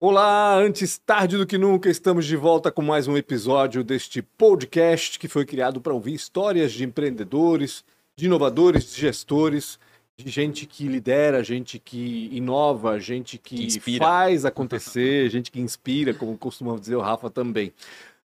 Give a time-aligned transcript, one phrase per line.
[0.00, 5.18] Olá, antes tarde do que nunca, estamos de volta com mais um episódio deste podcast
[5.18, 7.84] que foi criado para ouvir histórias de empreendedores,
[8.14, 9.76] de inovadores, de gestores,
[10.16, 16.14] de gente que lidera, gente que inova, gente que, Que faz acontecer, gente que inspira,
[16.14, 17.72] como costuma dizer o Rafa também.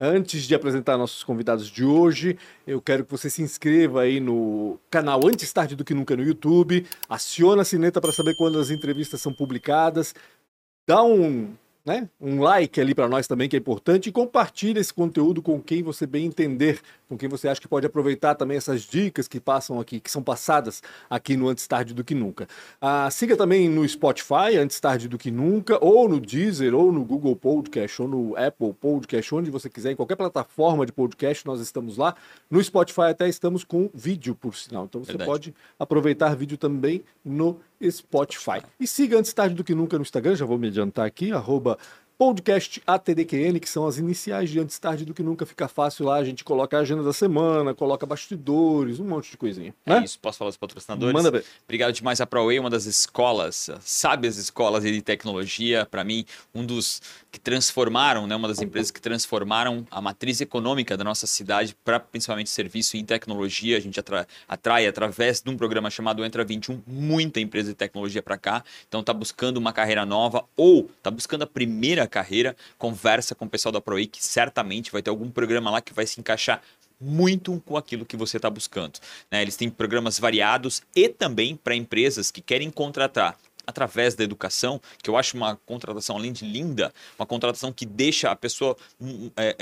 [0.02, 4.80] Antes de apresentar nossos convidados de hoje, eu quero que você se inscreva aí no
[4.90, 8.72] canal Antes Tarde do que Nunca no YouTube, aciona a sineta para saber quando as
[8.72, 10.16] entrevistas são publicadas,
[10.90, 11.54] dá um,
[11.86, 15.62] né, um like ali para nós também, que é importante, e compartilha esse conteúdo com
[15.62, 19.40] quem você bem entender, com quem você acha que pode aproveitar também essas dicas que
[19.40, 22.48] passam aqui, que são passadas aqui no Antes Tarde do que Nunca.
[22.80, 27.04] Ah, siga também no Spotify, Antes Tarde do que Nunca, ou no Deezer, ou no
[27.04, 31.60] Google Podcast, ou no Apple Podcast, onde você quiser, em qualquer plataforma de podcast, nós
[31.60, 32.16] estamos lá.
[32.50, 34.86] No Spotify até estamos com vídeo, por sinal.
[34.86, 35.30] Então você Verdade.
[35.30, 38.62] pode aproveitar vídeo também no Spotify.
[38.80, 41.76] E siga Antes Tarde do que Nunca no Instagram, já vou me adiantar aqui, arroba
[42.20, 45.46] podcast ATDQN, que são as iniciais de Antes Tarde do que Nunca.
[45.46, 49.38] Fica fácil lá, a gente coloca a agenda da semana, coloca bastidores, um monte de
[49.38, 49.74] coisinha.
[49.86, 50.04] É Né?
[50.04, 51.14] isso, posso falar dos patrocinadores?
[51.14, 51.46] Manda ver.
[51.64, 57.02] Obrigado demais a ProWay, uma das escolas, sábias escolas de tecnologia, para mim, um dos
[57.32, 62.02] que transformaram, né, uma das empresas que transformaram a matriz econômica da nossa cidade para
[62.02, 63.78] principalmente serviço em tecnologia.
[63.78, 68.22] A gente atra- atrai através de um programa chamado Entra 21 muita empresa de tecnologia
[68.22, 68.62] para cá.
[68.90, 73.50] Então tá buscando uma carreira nova ou tá buscando a primeira carreira, conversa com o
[73.50, 76.62] pessoal da ProWay que certamente vai ter algum programa lá que vai se encaixar
[77.00, 79.00] muito com aquilo que você está buscando.
[79.32, 79.42] né?
[79.42, 83.38] Eles têm programas variados e também para empresas que querem contratar
[83.70, 88.32] através da educação, que eu acho uma contratação além de linda, uma contratação que deixa
[88.32, 89.56] a pessoa hum, é,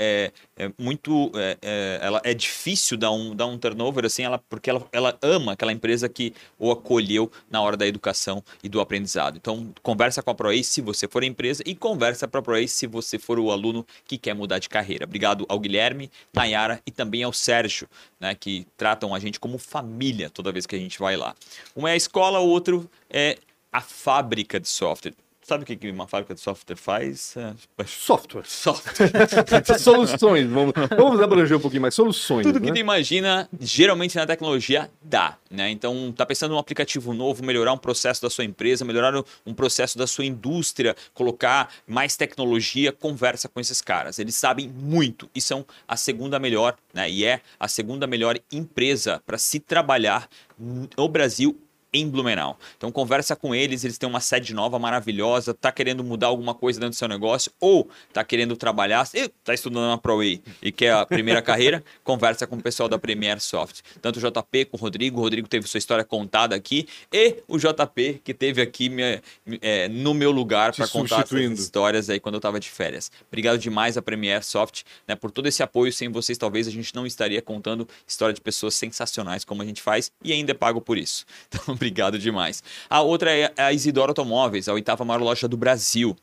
[0.56, 4.38] é, é muito, é, é, ela é difícil dar um, dar um turnover assim, ela
[4.48, 8.80] porque ela, ela ama aquela empresa que o acolheu na hora da educação e do
[8.80, 9.36] aprendizado.
[9.36, 12.68] Então conversa com a ProAce se você for a empresa e conversa para a ProAce
[12.68, 15.04] se você for o aluno que quer mudar de carreira.
[15.04, 20.30] Obrigado ao Guilherme, Nayara e também ao Sérgio, né, que tratam a gente como família
[20.30, 21.34] toda vez que a gente vai lá.
[21.76, 23.38] Um é a escola, o outro é
[23.72, 25.14] a fábrica de software.
[25.48, 27.34] Sabe o que que uma fábrica de software faz?
[27.34, 27.54] É,
[27.86, 28.44] Software.
[28.44, 29.08] software.
[29.80, 31.94] Soluções, vamos, vamos abranger um pouquinho mais.
[31.94, 32.46] Soluções.
[32.46, 32.72] Tudo que né?
[32.74, 35.70] tu imagina, geralmente na tecnologia dá, né?
[35.70, 39.96] Então, tá pensando num aplicativo novo, melhorar um processo da sua empresa, melhorar um processo
[39.96, 44.18] da sua indústria, colocar mais tecnologia, conversa com esses caras.
[44.18, 47.08] Eles sabem muito e são a segunda melhor, né?
[47.08, 51.58] E é a segunda melhor empresa para se trabalhar no Brasil
[51.92, 52.58] em Blumenau.
[52.76, 56.78] Então conversa com eles, eles têm uma sede nova maravilhosa, tá querendo mudar alguma coisa
[56.78, 60.92] dentro do seu negócio ou tá querendo trabalhar, e tá estudando na ProWay e quer
[60.92, 63.80] a primeira carreira, conversa com o pessoal da Premier Soft.
[64.02, 67.58] Tanto o JP com o Rodrigo, o Rodrigo teve sua história contada aqui e o
[67.58, 69.20] JP que teve aqui me-
[69.62, 71.16] é, no meu lugar para contar
[71.54, 73.10] essas histórias aí quando eu tava de férias.
[73.28, 75.92] Obrigado demais a Premier Soft, né, por todo esse apoio.
[75.92, 79.80] Sem vocês, talvez a gente não estaria contando história de pessoas sensacionais como a gente
[79.80, 81.24] faz e ainda é pago por isso.
[81.48, 82.62] Então, obrigado demais.
[82.90, 86.16] A outra é a Isidoro Automóveis, a oitava maior loja do Brasil.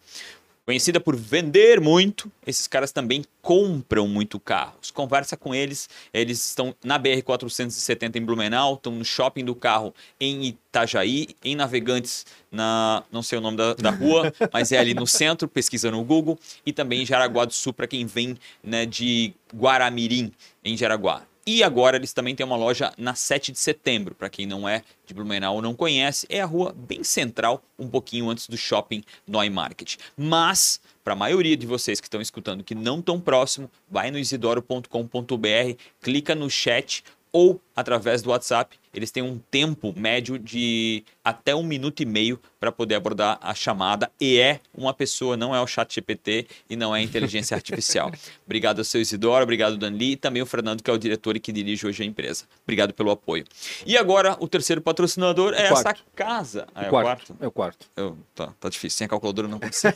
[0.65, 4.89] Conhecida por vender muito, esses caras também compram muito carros.
[4.89, 10.43] Conversa com eles, eles estão na BR-470 em Blumenau, estão no shopping do carro em
[10.45, 15.05] Itajaí, em Navegantes, na não sei o nome da, da rua, mas é ali no
[15.05, 19.35] centro, pesquisa no Google, e também em Jaraguá do Sul, para quem vem né, de
[19.55, 20.31] Guaramirim,
[20.63, 21.21] em Jaraguá.
[21.47, 24.81] E agora eles também têm uma loja na 7 de setembro, para quem não é
[25.05, 29.03] de Blumenau ou não conhece, é a rua bem central, um pouquinho antes do shopping
[29.27, 29.97] Neumarket.
[30.17, 34.17] Mas, para a maioria de vocês que estão escutando que não estão próximo, vai no
[34.17, 34.87] isidoro.com.br,
[36.01, 37.03] clica no chat
[37.35, 38.79] ou através do WhatsApp.
[38.93, 43.53] Eles têm um tempo médio de até um minuto e meio para poder abordar a
[43.53, 44.09] chamada.
[44.21, 48.09] E é uma pessoa, não é o chat GPT e não é inteligência artificial.
[48.45, 51.41] Obrigado ao seu Isidoro, obrigado Danli e também o Fernando, que é o diretor e
[51.41, 52.45] que dirige hoje a empresa.
[52.63, 53.43] Obrigado pelo apoio.
[53.85, 55.87] E agora, o terceiro patrocinador é quarto.
[55.89, 56.67] essa casa.
[56.73, 57.05] Ah, é o o quarto.
[57.05, 57.35] quarto?
[57.43, 57.85] É o quarto.
[57.97, 59.93] Eu- tá, tá difícil, sem a calculadora não consigo.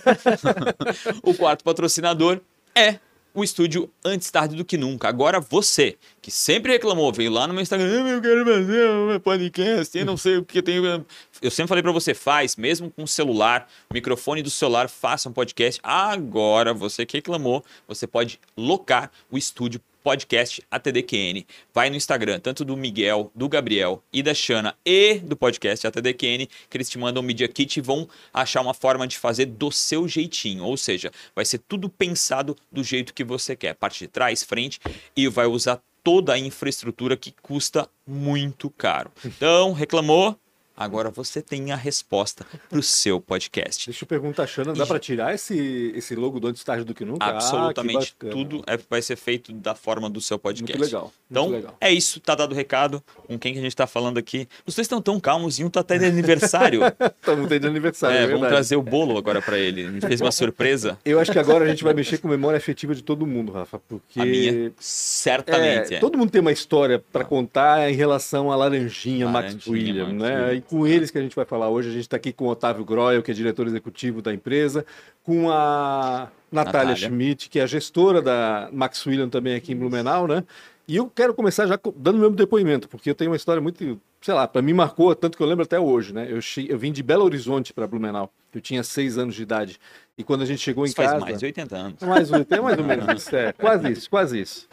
[1.23, 2.41] o quarto patrocinador
[2.75, 2.99] é
[3.39, 5.07] o estúdio Antes Tarde do Que Nunca.
[5.07, 9.19] Agora você, que sempre reclamou, veio lá no meu Instagram, "Ah, eu quero fazer um
[9.19, 11.05] podcast, eu não sei o que tenho.
[11.41, 15.33] Eu sempre falei pra você, faz, mesmo com o celular, microfone do celular, faça um
[15.33, 15.79] podcast.
[15.83, 21.45] Agora, você que reclamou, você pode locar o estúdio podcast ATDQN.
[21.71, 26.47] Vai no Instagram, tanto do Miguel, do Gabriel e da Xana e do podcast ATDQN,
[26.67, 29.71] que eles te mandam um Media Kit e vão achar uma forma de fazer do
[29.71, 30.63] seu jeitinho.
[30.63, 33.75] Ou seja, vai ser tudo pensado do jeito que você quer.
[33.75, 34.79] Parte de trás, frente
[35.15, 39.11] e vai usar toda a infraestrutura que custa muito caro.
[39.23, 40.35] Então, reclamou?
[40.79, 43.87] Agora você tem a resposta para o seu podcast.
[43.87, 46.93] Deixa eu perguntar, Xana, dá E- para tirar esse, esse logo do Antes Tarde do
[46.93, 47.25] que Nunca?
[47.25, 50.77] Ah, que Absolutamente tudo é- vai ser feito da forma do seu podcast.
[50.77, 51.13] Muito legal.
[51.29, 51.77] Então, muito legal.
[51.81, 53.03] é isso, tá dado o recado.
[53.27, 54.47] Com quem que a gente tá falando aqui?
[54.65, 56.81] Dois estão tão calmos e um tá até de aniversário.
[57.19, 59.85] Estamos tendo aniversário, é, é, vamos trazer o bolo agora para ele.
[59.85, 60.97] A gente fez uma surpresa.
[61.03, 63.51] Eu acho que agora a gente vai mexer com a memória afetiva de todo mundo,
[63.51, 64.19] Rafa, porque...
[64.19, 65.93] A minha, certamente.
[65.93, 65.99] É, é.
[65.99, 70.35] todo mundo tem uma história para contar em relação à Laranjinha, Max Laranjinha, Max né?
[70.35, 70.53] William.
[70.53, 72.49] E com eles que a gente vai falar hoje, a gente está aqui com o
[72.49, 74.85] Otávio Groel, que é diretor executivo da empresa,
[75.23, 76.95] com a Natália, Natália.
[76.95, 80.43] Schmidt, que é a gestora da Max William também aqui em Blumenau, né?
[80.87, 84.33] E eu quero começar já dando meu depoimento, porque eu tenho uma história muito, sei
[84.33, 86.27] lá, para mim marcou tanto que eu lembro até hoje, né?
[86.29, 86.67] Eu, che...
[86.69, 89.79] eu vim de Belo Horizonte para Blumenau, eu tinha seis anos de idade.
[90.17, 91.25] E quando a gente chegou Isso em faz casa.
[91.25, 92.03] mais de 80 anos.
[92.03, 93.53] Mais ou é mais ou menos isso, é.
[93.53, 94.67] Quase isso, quase isso.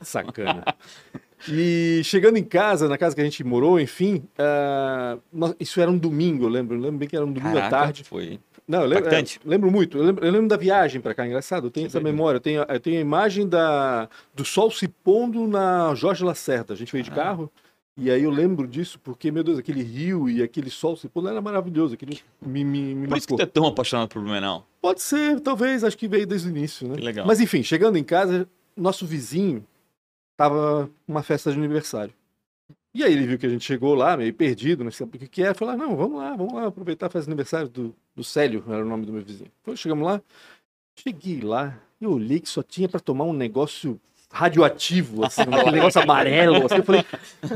[0.00, 0.64] Sacana.
[1.48, 5.90] E chegando em casa, na casa que a gente morou, enfim, ah, nós- isso era
[5.90, 6.76] um domingo, eu lembro.
[6.76, 8.04] Eu lembro bem que era um domingo à Caraca, tarde.
[8.04, 8.38] foi.
[8.66, 9.98] Não, eu lembro, é, lembro muito.
[9.98, 11.66] Eu lembro, eu lembro da viagem para cá, engraçado.
[11.66, 12.36] Eu tenho essa memória.
[12.38, 16.72] Eu tenho, eu tenho a imagem da, do sol se pondo na Jorge Lacerda.
[16.72, 17.50] A gente veio de carro.
[17.96, 21.28] E aí eu lembro disso porque, meu Deus, aquele rio e aquele sol se pondo
[21.28, 21.94] era maravilhoso.
[21.94, 22.12] Aquilo
[22.44, 24.66] me, me, me Por isso que tu é tão apaixonado por Blumenau.
[24.80, 26.96] Pode ser, talvez, acho que veio desde o início, né?
[26.96, 27.26] Que legal.
[27.26, 29.64] Mas enfim, chegando em casa, nosso vizinho
[30.36, 32.14] tava numa festa de aniversário.
[32.92, 35.26] E aí ele viu que a gente chegou lá, meio perdido, não sei o que
[35.26, 37.94] que é, falou, ah, não, vamos lá, vamos lá aproveitar a festa de aniversário do,
[38.14, 39.50] do Célio, era o nome do meu vizinho.
[39.62, 40.22] Então chegamos lá,
[40.96, 44.00] cheguei lá, eu olhei que só tinha para tomar um negócio
[44.34, 47.04] radioativo, assim, um negócio amarelo, assim, eu falei,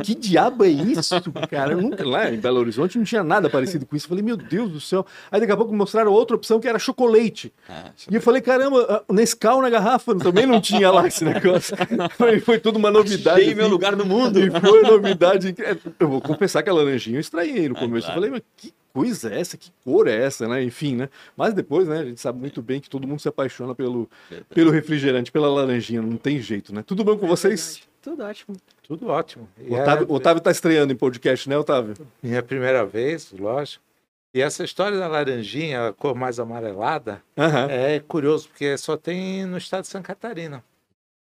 [0.05, 1.15] que diabo é isso,
[1.51, 1.73] cara?
[1.73, 4.37] Eu nunca, lá em Belo Horizonte não tinha nada parecido com isso, eu falei, meu
[4.37, 5.05] Deus do céu.
[5.31, 7.53] Aí daqui a pouco mostraram outra opção que era chocolate.
[7.69, 11.77] Ah, E eu falei, caramba, o Nescau na garrafa também não tinha lá esse negócio.
[12.17, 13.41] Foi, foi tudo uma novidade.
[13.43, 13.73] Achei meu assim.
[13.73, 14.39] lugar no mundo.
[14.41, 15.55] E foi novidade.
[15.99, 18.07] Eu vou confessar que a laranjinha eu estranhei no Ah, começo.
[18.07, 18.21] claro.
[18.25, 19.56] Eu falei, mas que coisa é essa?
[19.56, 20.62] Que cor é essa, né?
[20.62, 21.09] Enfim, né?
[21.37, 24.09] Mas depois, né, a gente sabe muito bem que todo mundo se apaixona pelo,
[24.55, 26.03] pelo refrigerante, pela laranjinha.
[26.03, 26.83] Não tem jeito, né?
[26.83, 27.83] Tudo bom com vocês?
[28.03, 28.56] Tudo ótimo.
[28.83, 29.49] Tudo ótimo.
[29.59, 31.95] E O Otávio, é Otávio tá estreando em podcast, né, Otávio?
[32.23, 33.85] minha primeira vez, lógico.
[34.35, 37.67] E essa história da laranjinha, a cor mais amarelada, Aham.
[37.71, 40.62] é curioso, porque só tem no estado de Santa Catarina.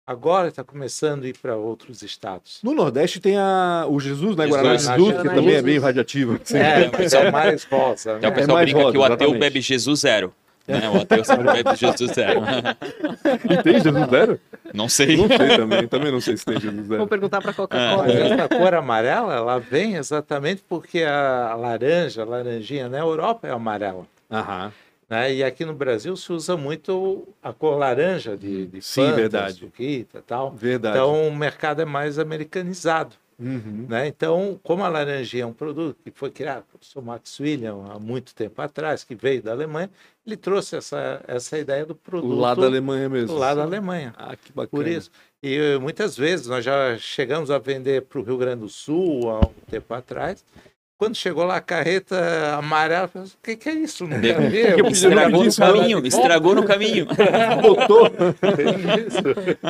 [0.07, 2.59] Agora está começando a ir para outros estados.
[2.63, 4.45] No Nordeste tem a, o Jesus, né?
[4.45, 5.35] Jesus, Guaraná Guaraná Jesus, que Jesus.
[5.35, 6.39] também é bem radiativo.
[6.45, 6.57] Sim.
[6.59, 8.15] É, mas é o mais rosa.
[8.17, 8.39] Então o né?
[8.39, 9.39] pessoal mais brinca rosa, que o ateu exatamente.
[9.39, 10.33] bebe Jesus zero.
[10.65, 10.89] Né?
[10.89, 12.41] O ateu sempre bebe Jesus zero.
[13.51, 14.39] E tem Jesus Zero?
[14.73, 15.17] Não sei.
[15.17, 15.87] Não sei também.
[15.89, 16.99] Também não sei se tem Jesus Zero.
[16.99, 18.09] Vamos perguntar para Coca-Cola.
[18.09, 24.05] essa cor amarela, ela vem exatamente porque a laranja, a laranjinha na Europa é amarela.
[24.31, 24.71] Aham.
[25.09, 25.33] Né?
[25.33, 29.59] E aqui no Brasil se usa muito a cor laranja de, de Sim, Fanta, verdade.
[29.59, 30.51] Suquita, tal.
[30.51, 30.97] Verdade.
[30.97, 33.15] Então o mercado é mais americanizado.
[33.39, 33.85] Uhum.
[33.87, 34.07] Né?
[34.07, 37.01] Então, como a laranjinha é um produto que foi criado pelo Sr.
[37.03, 39.91] Max William há muito tempo atrás, que veio da Alemanha,
[40.25, 43.27] ele trouxe essa, essa ideia do produto lado da Alemanha mesmo.
[43.27, 44.13] do lado da Alemanha.
[44.17, 44.69] Ah, que bacana.
[44.69, 45.11] Por isso.
[45.41, 49.39] E muitas vezes nós já chegamos a vender para o Rio Grande do Sul há
[49.39, 50.43] um tempo atrás.
[50.97, 54.07] Quando chegou lá a carreta amarela, eu falei, o que, que é isso?
[54.07, 54.83] Não quero ver.
[54.87, 57.05] Estragou no caminho, estragou no caminho.
[57.61, 58.09] Botou.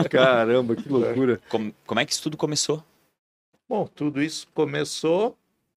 [0.09, 1.41] Caramba, que loucura.
[1.49, 2.83] Como, como é que isso tudo começou?
[3.67, 5.35] Bom, tudo isso começou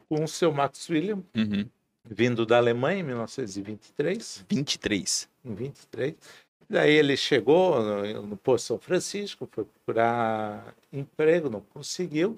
[0.08, 1.66] com o seu Max William, Uhum.
[2.08, 4.44] vindo da Alemanha em 1923.
[4.48, 5.28] 23.
[5.44, 6.14] em 23.
[6.68, 12.36] Daí ele chegou no, no Posto São Francisco, foi procurar emprego, não conseguiu,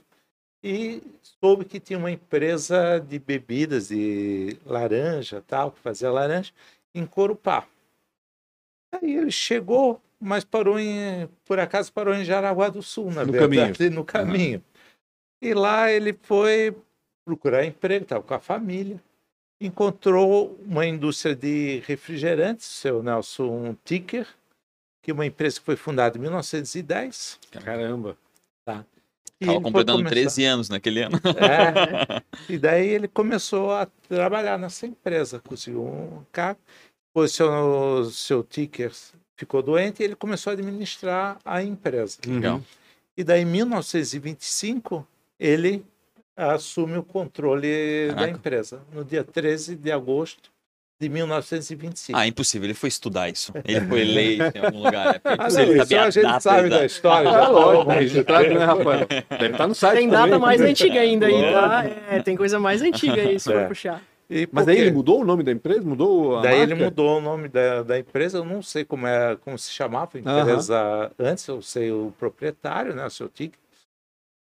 [0.62, 1.02] e
[1.40, 6.52] soube que tinha uma empresa de bebidas de laranja, tal, que fazia laranja,
[6.95, 7.66] em Corupá.
[8.92, 13.33] Aí ele chegou, mas parou em, por acaso parou em Jaraguá do Sul, na No
[13.33, 14.62] verdade, no caminho.
[15.40, 16.76] E lá ele foi
[17.25, 19.00] procurar emprego, estava com a família
[19.66, 24.26] encontrou uma indústria de refrigerantes, seu Nelson Ticker,
[25.02, 27.38] que é uma empresa que foi fundada em 1910.
[27.50, 28.16] Caramba.
[28.69, 28.91] E
[29.46, 31.16] Tava ele foi completando começar- 13 anos naquele ano.
[31.38, 32.22] É,
[32.52, 36.61] e daí ele começou a trabalhar nessa empresa, conseguiu um cargo,
[37.08, 38.92] depois seu, seu Ticker
[39.37, 42.18] ficou doente e ele começou a administrar a empresa.
[42.26, 42.56] Legal.
[42.56, 42.62] Uhum.
[43.16, 45.06] E daí, em 1925,
[45.38, 45.84] ele
[46.37, 48.30] assume o controle da Caraca.
[48.32, 50.51] empresa, no dia 13 de agosto
[51.02, 52.16] de 1925.
[52.18, 52.66] Ah, impossível.
[52.66, 53.52] Ele foi estudar isso.
[53.64, 55.16] Ele foi ler isso em algum lugar.
[55.16, 56.68] É Ah, não, ele isso saber a gente sabe exata.
[56.68, 57.28] da história.
[57.28, 57.94] Ah, já lógico, falou.
[57.99, 59.06] registrado, né, Rafael?
[59.30, 60.30] Deve estar no site Tem também.
[60.30, 61.85] data mais antiga ainda aí, tá?
[62.11, 63.66] É, tem coisa mais antiga aí, se for É.
[63.66, 64.02] puxar.
[64.30, 64.82] E Mas por aí quê?
[64.82, 65.82] ele mudou o nome da empresa?
[65.82, 66.85] Mudou a Daí ele marca?
[66.87, 70.18] mudou o nome da, da empresa, eu não sei como, é, como se chamava a
[70.18, 73.52] empresa antes, eu sei o proprietário, né, o seu Tig.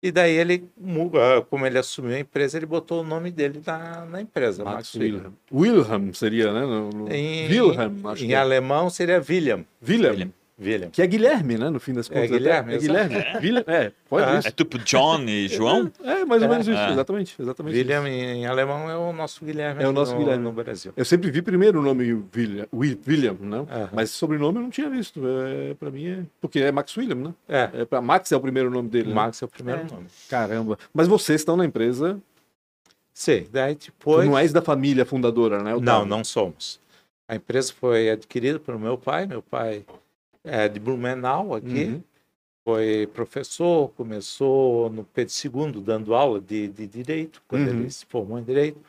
[0.02, 0.68] E daí ele,
[1.14, 4.76] ah, como ele assumiu a empresa, ele botou o nome dele na, na empresa, Max
[4.76, 5.32] Max Wilhelm.
[5.52, 6.12] Wilhelm.
[6.12, 6.60] Seria, né?
[6.60, 7.12] No, no...
[7.12, 8.36] Em, Wilhelm, acho em que é.
[8.36, 9.64] alemão seria William.
[9.82, 10.12] Wilhelm.
[10.12, 10.30] Wilhelm.
[10.58, 10.88] William.
[10.88, 11.68] Que é Guilherme, né?
[11.68, 12.24] No fim das É contas.
[12.30, 12.38] até.
[12.38, 13.14] Guilherme, É Guilherme.
[13.42, 14.38] Wilhelm, é, pode Ah.
[14.38, 14.48] isso.
[14.48, 15.92] É tipo John e João?
[16.02, 16.50] É, mais ou É.
[16.50, 16.92] menos isso, É.
[16.92, 17.34] exatamente.
[17.38, 18.06] exatamente William isso.
[18.08, 19.82] em, em alemão é o nosso Guilherme.
[19.82, 20.42] É o nosso no, Guilherme.
[20.42, 20.94] no Brasil.
[20.96, 23.68] Eu sempre vi primeiro o nome William, Wi- William não?
[23.70, 23.90] Aham.
[23.92, 25.20] Mas sobrenome eu não tinha visto.
[25.26, 26.22] É, pra mim é.
[26.40, 27.34] Porque é Max William, né?
[27.46, 29.08] É, É, pra Max é o primeiro nome dele.
[29.10, 29.14] né?
[29.14, 29.84] Max é o primeiro É.
[29.92, 30.06] nome.
[30.30, 30.78] Caramba.
[30.94, 32.18] Mas vocês estão na empresa.
[33.12, 34.26] Sim, daí Tu depois...
[34.28, 35.74] não és da família fundadora, né?
[35.80, 36.78] Não, não somos.
[37.28, 39.26] A empresa foi adquirida pelo meu pai.
[39.26, 39.84] Meu pai
[40.46, 41.84] é de Blumenau aqui.
[41.84, 42.02] Uhum.
[42.64, 47.80] Foi professor, começou no Pedro II dando aula de, de direito, quando Uhum.
[47.80, 48.80] ele se formou em direito.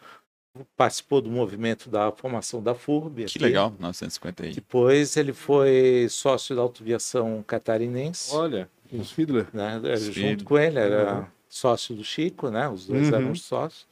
[0.76, 3.26] Participou do movimento da formação da FURB.
[3.26, 3.40] Que aqui.
[3.40, 4.54] legal, 950 aí.
[4.54, 8.34] Depois ele foi sócio da autoviação catarinense.
[8.34, 9.46] Olha, os Fiedler.
[9.54, 9.80] né?
[9.98, 11.26] Junto com ele, era Uhum.
[11.48, 12.68] sócio do Chico, né?
[12.68, 13.16] Os dois Uhum.
[13.16, 13.88] eram sócios.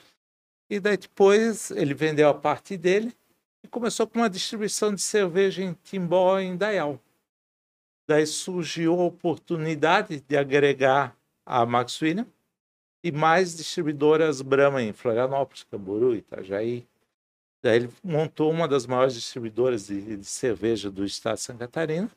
[0.68, 3.14] E daí depois ele vendeu a parte dele
[3.64, 7.00] e começou com uma distribuição de cerveja em Timbó, em Dayal.
[8.08, 12.26] Daí surgiu a oportunidade de agregar a Max William
[13.04, 16.86] e mais distribuidoras Brahma em Florianópolis, Camboriú, Itajaí.
[17.64, 22.10] Daí ele montou uma das maiores distribuidoras de, de cerveja do estado de Santa Catarina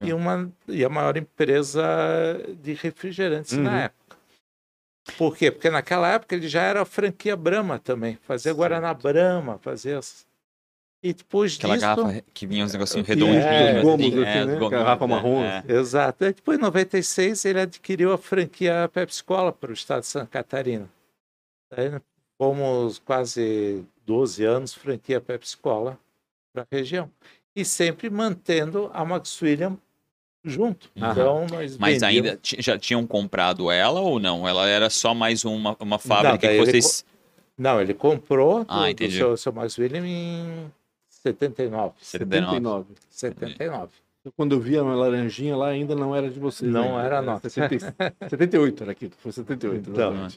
[0.00, 1.82] e, uma, e a maior empresa
[2.62, 3.62] de refrigerantes Uhum.
[3.64, 4.16] na época.
[5.18, 5.50] Por quê?
[5.50, 8.16] Porque naquela época ele já era franquia Brahma também.
[8.22, 10.00] Fazia Guaraná Brahma, fazia...
[11.06, 11.86] E depois Aquela disso...
[11.86, 13.44] garrafa que vinha uns negocinhos É, redondinhos.
[13.44, 14.68] é, mas gomos assim, assim, os né?
[14.70, 15.62] Garrafa é, marrom, é.
[15.68, 16.24] Exato.
[16.24, 20.26] Aí depois, em 96, ele adquiriu a franquia Pepsi Cola para o estado de Santa
[20.28, 20.88] Catarina.
[21.70, 22.00] Aí né,
[22.38, 25.98] fomos quase 12 anos franquia Pepsi Cola
[26.54, 27.10] para a região.
[27.54, 29.76] E sempre mantendo a Max William
[30.42, 30.90] junto.
[30.96, 31.12] Aham.
[31.12, 34.48] Então, nós Mas vendíamos- ainda já tinham comprado ela ou não?
[34.48, 37.04] Ela era só mais uma, uma fábrica que ele vocês.
[37.58, 39.16] Não, ele comprou Ah, do, do entendi.
[39.18, 40.72] seu, seu Max William em
[41.24, 41.94] 79.
[41.98, 41.98] 79.
[41.98, 42.86] 79.
[43.10, 43.92] 79.
[44.24, 46.70] Eu, Quando eu vi a laranjinha lá, ainda não era de vocês.
[46.70, 47.06] Não né?
[47.06, 47.48] era nossa.
[47.48, 47.94] 70
[48.28, 49.10] 78 era aqui.
[49.18, 49.90] Foi 78.
[49.90, 50.28] Então.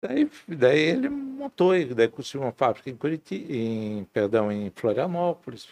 [0.00, 5.68] Daí, daí ele montou, e daí construiu uma fábrica em Curitiba, em, perdão, em Florianópolis.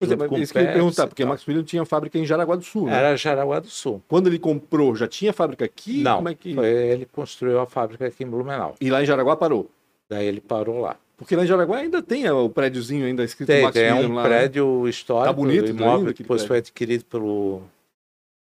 [0.00, 1.34] Pois é, mas isso que eu ia perguntar, porque a tal.
[1.34, 2.86] Max William tinha fábrica em Jaraguá do Sul.
[2.86, 2.96] né?
[2.96, 4.02] Era Jaraguá do Sul.
[4.08, 6.02] Quando ele comprou, já tinha fábrica aqui?
[6.02, 6.54] Não, Como é que...
[6.54, 8.74] foi, ele construiu a fábrica aqui em Blumenau.
[8.80, 9.70] E lá em Jaraguá parou?
[10.08, 10.96] Daí ele parou lá.
[11.18, 14.14] Porque lá em Jaraguá ainda tem o prédiozinho ainda escrito Tem, Max tem William um
[14.14, 14.22] lá.
[14.22, 14.28] né?
[14.28, 16.48] prédio histórico, Tá bonito, tá imóvel lindo que depois prédio.
[16.48, 17.62] foi adquirido pelo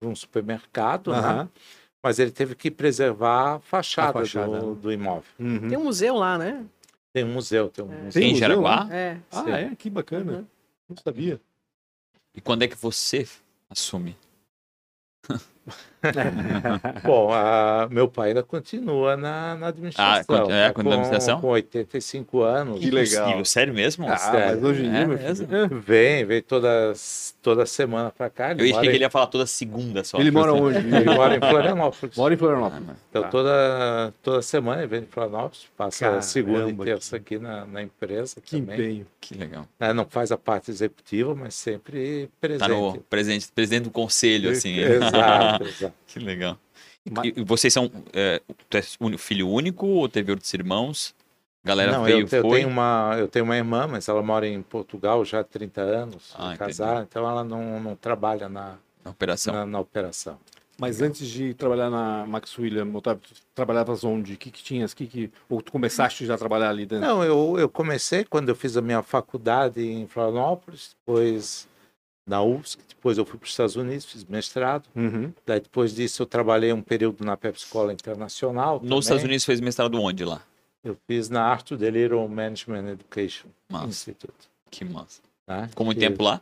[0.00, 1.48] por um supermercado, né?
[2.02, 4.80] Mas ele teve que preservar a fachada, A fachada, do, né?
[4.80, 5.22] do imóvel.
[5.38, 5.68] Uhum.
[5.68, 6.64] Tem um museu lá, né?
[7.14, 7.96] Tem um museu, tem um É.
[8.04, 8.20] museu.
[8.22, 8.88] Tem Em Jaraguá?
[8.90, 9.18] É.
[9.30, 9.50] Ah, Sim.
[9.52, 9.74] é?
[9.76, 10.32] Que bacana.
[10.32, 10.46] Uhum.
[10.88, 11.38] Não sabia.
[12.34, 13.28] E quando é que você
[13.70, 14.16] assume?
[17.04, 20.46] Bom, a- meu pai ainda continua na, na administração.
[20.50, 21.40] Ah, é, continua na administração?
[21.40, 22.80] Com 85 anos.
[22.80, 23.44] Que legal.
[23.44, 24.08] Sério mesmo?
[24.08, 24.56] Ah, Sério.
[24.56, 25.46] mas hoje em dia, É mesmo?
[25.46, 25.64] filho...
[25.64, 25.68] é.
[25.68, 26.92] Vem, vem toda,
[27.40, 28.52] toda semana pra cá.
[28.52, 30.18] Eu achei que ele ia falar toda segunda só.
[30.18, 30.78] Ele mora onde?
[30.78, 32.16] Ele mora em Florianópolis.
[32.16, 32.84] Mora em Ah, Florianópolis.
[32.86, 33.28] mas- Então, Tá.
[33.28, 37.64] toda, toda semana ele vem em Florianópolis, passa Caramba, segunda e que- terça aqui na,
[37.66, 38.74] na empresa Que também.
[38.74, 39.06] empenho.
[39.20, 39.66] Que legal.
[39.78, 42.60] É, não faz a parte executiva, mas sempre presente.
[42.60, 44.76] Tá no presente, presidente do conselho, assim.
[44.78, 45.51] Exato,
[46.06, 46.58] que legal.
[47.10, 47.90] Ma- E, vocês são.
[48.12, 48.82] É, tu é
[49.18, 51.14] filho único ou teve outros irmãos?
[51.64, 52.58] Galera Não, veio eu, eu foi.
[52.58, 56.32] tenho uma, eu tenho uma irmã, mas ela mora em Portugal já há 30 anos,
[56.36, 56.58] Ah, entendi.
[56.58, 59.54] casada, então ela não, não trabalha na, Na operação.
[59.54, 60.38] na, na operação.
[60.78, 64.32] Mas antes de trabalhar na Max William, Otávio, tu trabalhavas onde?
[64.32, 64.92] O que que tinhas?
[64.92, 65.30] Que que...
[65.48, 67.06] Ou tu começaste já a trabalhar ali dentro?
[67.06, 71.68] Não, eu, eu comecei quando eu fiz a minha faculdade em Florianópolis, depois
[72.26, 74.88] na UFSC, depois eu fui para os Estados Unidos, fiz mestrado.
[74.94, 75.32] Uhum.
[75.44, 78.74] Daí depois disso eu trabalhei um período na Pepsi Cola Internacional.
[78.74, 78.98] Nos também.
[79.00, 80.42] Estados Unidos fez mestrado onde lá?
[80.84, 83.86] Eu fiz na Arthur de Little Management Education Massa.
[83.86, 84.50] Institute.
[84.70, 85.20] Que massa.
[85.46, 85.68] Né?
[85.98, 86.40] Tempo lá?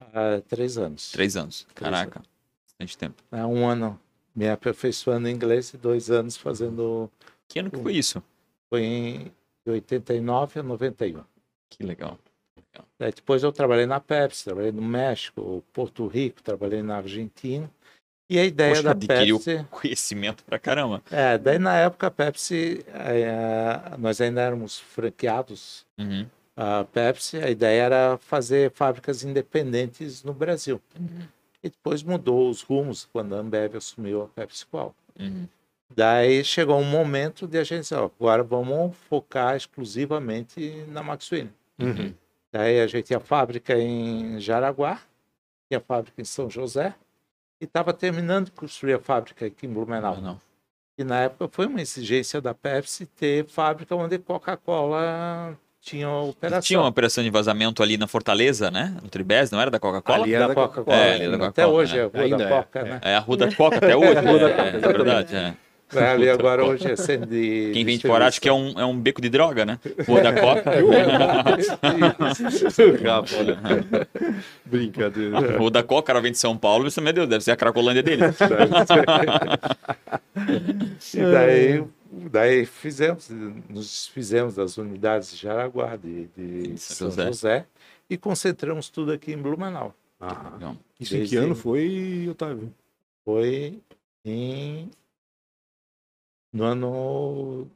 [0.00, 1.10] há três anos.
[1.10, 1.66] Três anos.
[1.74, 2.22] Caraca.
[2.64, 3.22] Bastante tempo.
[3.30, 3.44] Né?
[3.44, 4.00] Um ano
[4.34, 7.10] me aperfeiçoando em inglês e dois anos fazendo...
[7.48, 8.22] Que ano que foi isso?
[8.68, 9.32] Foi em
[9.64, 11.22] de 89 a 91.
[11.68, 12.18] Que legal.
[12.98, 17.70] Daí depois eu trabalhei na Pepsi, trabalhei no México, Porto Rico, trabalhei na Argentina.
[18.28, 19.66] E a ideia Poxa, da Pepsi...
[19.70, 21.02] conhecimento pra caramba.
[21.10, 26.26] É, daí na época a Pepsi, eh, nós ainda éramos franqueados Uhum.
[26.56, 30.80] a Pepsi, a ideia era fazer fábricas independentes no Brasil.
[31.62, 34.94] E depois mudou os rumos quando a Ambev assumiu a Pepsi Cola.
[35.18, 35.46] Uhum.
[35.94, 41.30] Daí chegou um momento de a gente dizer, ó, agora vamos focar exclusivamente na Max
[41.32, 41.50] William.
[41.80, 42.14] Uhum.
[42.52, 45.00] Daí a gente tinha fábrica em Jaraguá,
[45.68, 46.94] tinha fábrica em São José,
[47.60, 50.14] e estava terminando de construir a fábrica aqui em Blumenau.
[50.18, 50.40] Ah, não.
[50.98, 56.60] E na época foi uma exigência da Pepsi ter fábrica onde Coca-Cola tinha operação.
[56.60, 58.94] Tinha uma operação de vazamento ali na Fortaleza, né?
[59.02, 60.24] No Tribés, não era da Coca-Cola?
[60.24, 60.96] Ali era da Coca-Cola.
[60.96, 62.00] É, é da Até hoje né?
[62.00, 62.84] é a Rua Ainda da é, Coca, é.
[62.84, 63.00] né?
[63.02, 64.14] É a Rua da Coca até hoje.
[64.14, 65.36] Da é, Coca, é, é verdade.
[65.36, 65.54] é.
[65.94, 67.70] É, ali agora hoje é sendo de.
[67.72, 69.78] Quem vem de fora acha que é um, é um beco de droga, né?
[70.06, 70.30] Rua da
[73.38, 74.06] olha.
[74.64, 75.58] Brincadeira.
[75.58, 77.56] Rua da Coca, o cara vem de São Paulo, você, meu Deus, deve ser a
[77.56, 78.22] Cracolândia dele.
[81.14, 81.84] E daí,
[82.30, 83.28] daí fizemos,
[83.68, 87.26] nos fizemos das unidades de Jaraguá, de, de São São José.
[87.26, 87.66] José.
[88.08, 89.94] e concentramos tudo aqui em Blumenau.
[90.20, 92.72] Ah, isso em que ano foi, Otávio?
[93.24, 93.78] Foi
[94.24, 94.90] em
[96.52, 97.70] no ano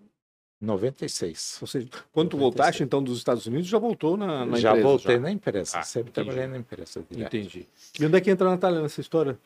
[0.61, 1.59] 96.
[1.61, 4.88] Ou seja, quando tu voltaste, então, dos Estados Unidos, já voltou na, na já empresa?
[4.88, 6.26] voltei na empresa, Ah, sempre entendi.
[6.28, 7.04] trabalhei na empresa.
[7.11, 7.37] direto.
[7.37, 7.66] Entendi.
[8.00, 9.38] E onde é que entra a Natália nessa história?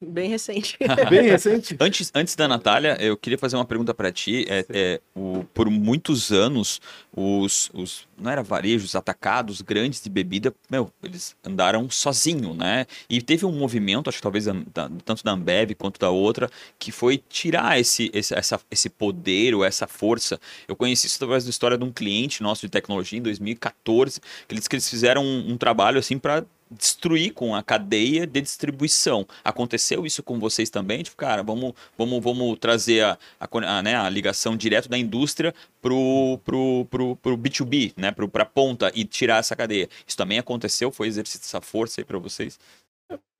[0.00, 0.76] Bem recente.
[1.10, 1.76] Bem recente?
[1.80, 4.44] Antes, antes da Natália, eu queria fazer uma pergunta para ti.
[4.48, 6.80] É, é, o- por muitos anos,
[7.12, 12.86] os, os não era varejos, atacados grandes de bebida, meu, eles andaram sozinho, né?
[13.10, 16.92] E teve um movimento, acho que talvez da- tanto da Ambev quanto da outra, que
[16.92, 20.38] foi tirar esse, esse, essa, esse poder ou essa força.
[20.68, 24.54] Eu conheci isso através da história de um cliente nosso de tecnologia em 2014, que
[24.54, 29.26] eles, que eles fizeram um, um trabalho assim para destruir com a cadeia de distribuição.
[29.44, 31.02] Aconteceu isso com vocês também?
[31.02, 35.54] Tipo, cara, vamos, vamos, vamos trazer a, a, a, né, a ligação direto da indústria
[35.80, 39.88] pro, pro, pro, pro B2B, né, pro, pra ponta e tirar essa cadeia.
[40.06, 40.90] Isso também aconteceu?
[40.90, 42.58] Foi exercício dessa força aí para vocês?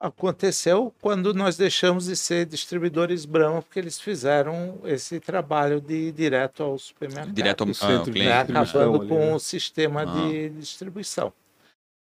[0.00, 6.62] Aconteceu quando nós deixamos de ser distribuidores Brahma, porque eles fizeram esse trabalho de direto
[6.62, 7.34] ao supermercado.
[7.34, 8.24] Direto ao, o centro ao cliente.
[8.28, 9.34] né, acabando com né?
[9.34, 10.04] o sistema Ah.
[10.04, 11.32] de distribuição.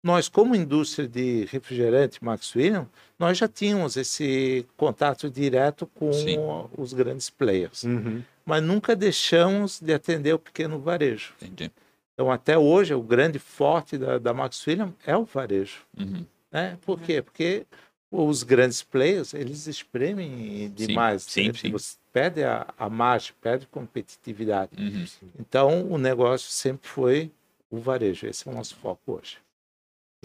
[0.03, 2.87] Nós, como indústria de refrigerante Max William,
[3.17, 6.37] nós já tínhamos esse contato direto com Sim.
[6.77, 8.21] os grandes players, Uhum.
[8.45, 11.33] mas nunca deixamos de atender o pequeno varejo.
[11.41, 11.71] Entendi.
[12.13, 15.81] Então, até hoje, o grande forte da, da Max William é o varejo.
[15.99, 16.25] Uhum.
[16.51, 16.77] Né?
[16.81, 17.21] Por quê?
[17.21, 17.65] Porque
[18.09, 21.23] os grandes players, eles espremem demais.
[21.23, 21.53] sim, né?
[21.53, 21.71] sim.
[21.71, 24.71] Você perde a, a margem, perde competitividade.
[24.79, 25.05] Uhum.
[25.39, 27.31] Então, o negócio sempre foi
[27.69, 28.25] o varejo.
[28.27, 29.37] Esse é o nosso foco hoje.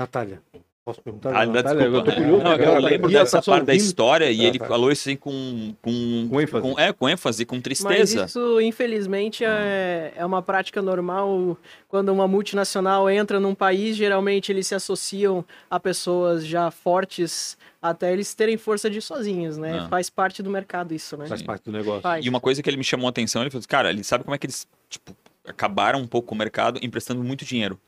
[0.03, 0.41] Natália.
[0.85, 1.29] Posso perguntar?
[1.31, 1.88] Ah, Natália?
[1.88, 2.11] desculpa.
[2.11, 2.43] Eu tô curioso.
[2.43, 4.67] Não, eu lembro e dessa parte da história e Ah, ele tá.
[4.67, 6.62] falou isso assim com, com, Com ênfase.
[6.62, 8.25] com- é, com ênfase, com Mas tristeza.
[8.25, 11.57] isso, infelizmente, é, é uma prática normal.
[11.87, 18.12] Quando uma multinacional entra num país, geralmente eles se associam a pessoas já fortes até
[18.12, 19.83] eles terem força de ir sozinhos, né?
[19.85, 19.88] Ah.
[19.88, 21.27] Faz parte do mercado isso, né?
[21.29, 22.01] Faz parte do negócio.
[22.03, 22.27] Faz.
[22.27, 24.25] E uma coisa que ele me chamou a atenção, ele falou, assim, cara, ele sabe
[24.25, 27.79] como é que eles, tipo, acabaram um pouco com o mercado emprestando muito dinheiro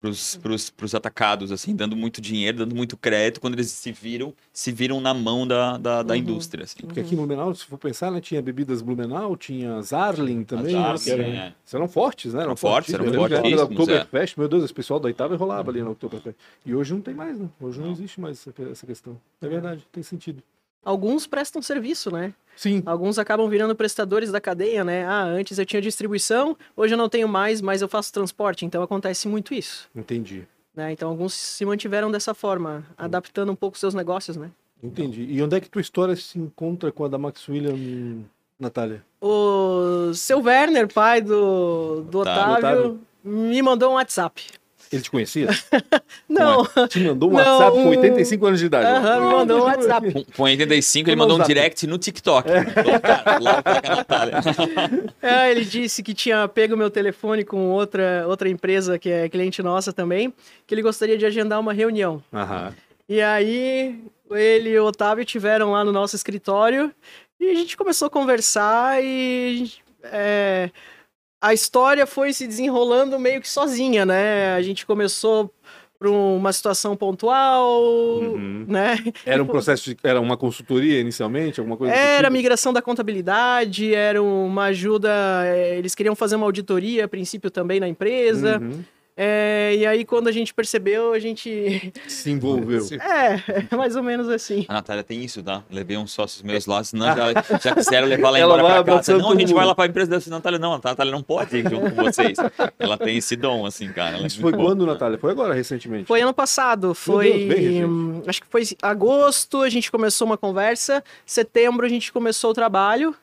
[0.00, 4.32] pros, pros, pros atacados, assim, dando muito dinheiro, dando muito crédito, quando eles se viram,
[4.52, 6.20] se viram na mão da, da, da Uhum.
[6.20, 6.78] indústria, assim.
[6.80, 10.74] Porque aqui em Blumenau, se for pensar, né, tinha bebidas Blumenau, tinha Zarling também.
[10.74, 11.54] As né, eram, é.
[11.72, 12.42] Eram fortes, né?
[12.42, 13.64] Eram fortes, eram na época da fortíssimos, é.
[13.74, 16.36] Oktoberfest, meu Deus, esse pessoal da Itália rolava ali na Oktoberfest.
[16.64, 17.48] E hoje não tem mais, né?
[17.60, 19.20] Hoje não, existe mais essa, essa questão.
[19.42, 20.42] É verdade, tem sentido.
[20.82, 22.32] Alguns prestam serviço, né?
[22.60, 22.82] Sim.
[22.84, 25.06] Alguns acabam virando prestadores da cadeia, né?
[25.06, 28.66] Ah, antes eu tinha distribuição, hoje eu não tenho mais, mas eu faço transporte.
[28.66, 29.88] Então acontece muito isso.
[29.96, 30.46] Entendi.
[30.76, 30.92] Né?
[30.92, 34.50] Então alguns se mantiveram dessa forma, adaptando um pouco seus negócios, né?
[34.82, 35.26] Entendi.
[35.30, 38.24] E onde é que tua história se encontra com a da Max William,
[38.58, 39.02] Natália?
[39.22, 42.58] O seu Werner, pai do, do Otávio.
[42.58, 43.00] Otávio, Otávio.
[43.24, 44.44] me mandou um WhatsApp.
[44.92, 45.46] Ele te conhecia?
[46.28, 48.86] Não, Te mandou um Não, WhatsApp com um- 85 anos de idade.
[48.86, 50.12] Aham, me mandou um WhatsApp.
[50.12, 52.48] Com, com 85, ele mandou um direct no TikTok.
[52.50, 54.40] A Natália.
[55.22, 59.62] É, ele disse que tinha pego meu telefone com outra, outra empresa que é cliente
[59.62, 60.32] nossa também,
[60.66, 62.22] que ele gostaria de agendar uma reunião.
[62.32, 62.74] Aham.
[63.08, 63.98] E aí,
[64.30, 66.92] ele e o Otávio tiveram lá no nosso escritório
[67.38, 69.70] e a gente começou a conversar e
[70.04, 70.70] é,
[71.40, 74.54] a história foi se desenrolando meio que sozinha, né?
[74.54, 75.52] A gente começou
[75.98, 77.82] por uma situação pontual,
[78.22, 78.64] Uhum.
[78.66, 78.96] né?
[79.26, 79.96] Era um processo de.
[80.02, 81.60] Era uma consultoria inicialmente?
[81.60, 82.32] Alguma coisa Era tipo?
[82.32, 85.10] migração da contabilidade, era uma ajuda.
[85.44, 88.58] é, Eles queriam fazer uma auditoria a princípio também na empresa.
[88.60, 88.82] Uhum.
[89.22, 91.92] É, e aí, quando a gente percebeu, a gente.
[92.08, 92.86] Se envolveu.
[92.92, 94.64] É, é mais ou menos assim.
[94.66, 95.62] A Natália tem isso, tá?
[95.70, 99.18] Levei uns sócios meus lá, senão já, já quiseram levar lá Ela embora pra casa.
[99.18, 100.58] Não, a gente vai lá pra empresa dessa Natália.
[100.58, 102.38] Não, a Natália não pode ir junto com vocês.
[102.78, 104.16] Ela tem esse dom, assim, cara.
[104.16, 104.64] Ela é Isso foi boa.
[104.64, 105.18] quando, Natália?
[105.18, 106.06] Foi agora, recentemente?
[106.06, 107.30] Foi ano passado, Deus, foi.
[107.30, 107.84] recente.
[107.84, 111.04] hum, acho que foi agosto, a gente começou uma conversa.
[111.26, 113.14] Setembro a gente começou o trabalho.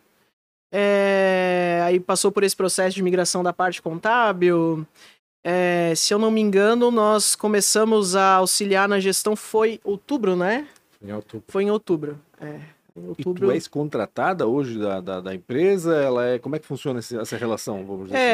[0.72, 4.86] é, aí passou por esse processo de migração da parte contábil.
[5.50, 10.68] É, se eu não me engano, nós começamos a auxiliar na gestão foi outubro, né?
[11.02, 11.46] Em outubro.
[11.48, 12.20] Foi em outubro.
[12.42, 12.56] É.
[12.98, 13.48] E Outubro.
[13.48, 15.96] tu és contratada hoje da, da, da empresa?
[15.96, 18.26] Ela é, como é que funciona essa relação, vamos dizer assim?
[18.26, 18.34] É,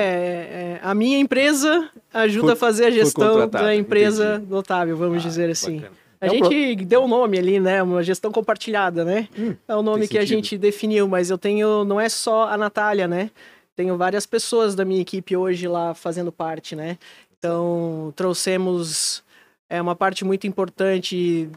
[0.76, 4.46] é, a minha empresa ajuda Foi- a fazer a gestão da empresa entendi.
[4.48, 5.76] do Otávio, vamos Ah, dizer assim.
[5.76, 5.96] bacana.
[6.22, 7.84] A É um gente deu o nome ali, né?
[7.84, 9.28] Uma gestão compartilhada, né?
[9.38, 10.36] Hum, é o nome que a sentido.
[10.38, 13.30] gente definiu, mas eu tenho, não é só a Natália, né?
[13.76, 16.98] Tenho várias pessoas da minha equipe hoje lá fazendo parte, né?
[17.38, 19.24] Então, trouxemos
[19.70, 21.50] é, uma parte muito importante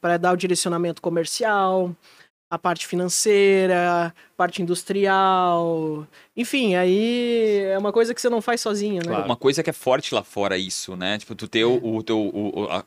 [0.00, 1.94] para dar o direcionamento comercial,
[2.50, 6.06] a parte financeira, parte industrial.
[6.36, 9.08] Enfim, aí é uma coisa que você não faz sozinho, né?
[9.08, 9.24] Claro.
[9.24, 11.18] Uma coisa que é forte lá fora é isso, né?
[11.18, 12.84] Tipo, tu ter o, o o, o- a-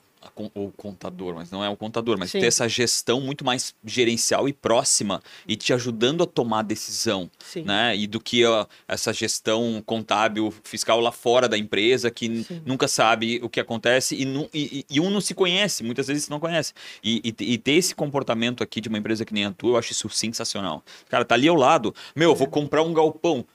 [0.54, 2.40] o contador, mas não é o contador, mas Sim.
[2.40, 7.64] ter essa gestão muito mais gerencial e próxima e te ajudando a tomar decisão, Sim.
[7.64, 7.96] né?
[7.96, 12.62] E do que ó, essa gestão contábil, fiscal lá fora da empresa que Sim.
[12.66, 16.40] nunca sabe o que acontece e, e- e- um não se conhece, muitas vezes não
[16.40, 16.74] conhece.
[17.04, 19.92] E, e- ter esse comportamento aqui de uma empresa que nem a tua, eu acho
[19.92, 20.84] isso sensacional.
[21.10, 23.46] Cara, tá ali ao lado, meu, eu vou comprar um galpão.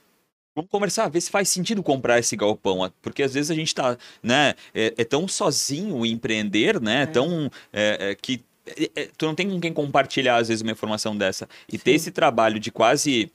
[0.55, 3.97] Vamos conversar, ver se faz sentido comprar esse galpão, porque às vezes a gente tá,
[4.21, 7.05] né, é, é tão sozinho empreender, né, É.
[7.07, 10.71] tão é, é, que é, é, tu não tem com quem compartilhar às vezes uma
[10.71, 11.95] informação dessa e ter Sim.
[11.95, 13.31] esse trabalho de quase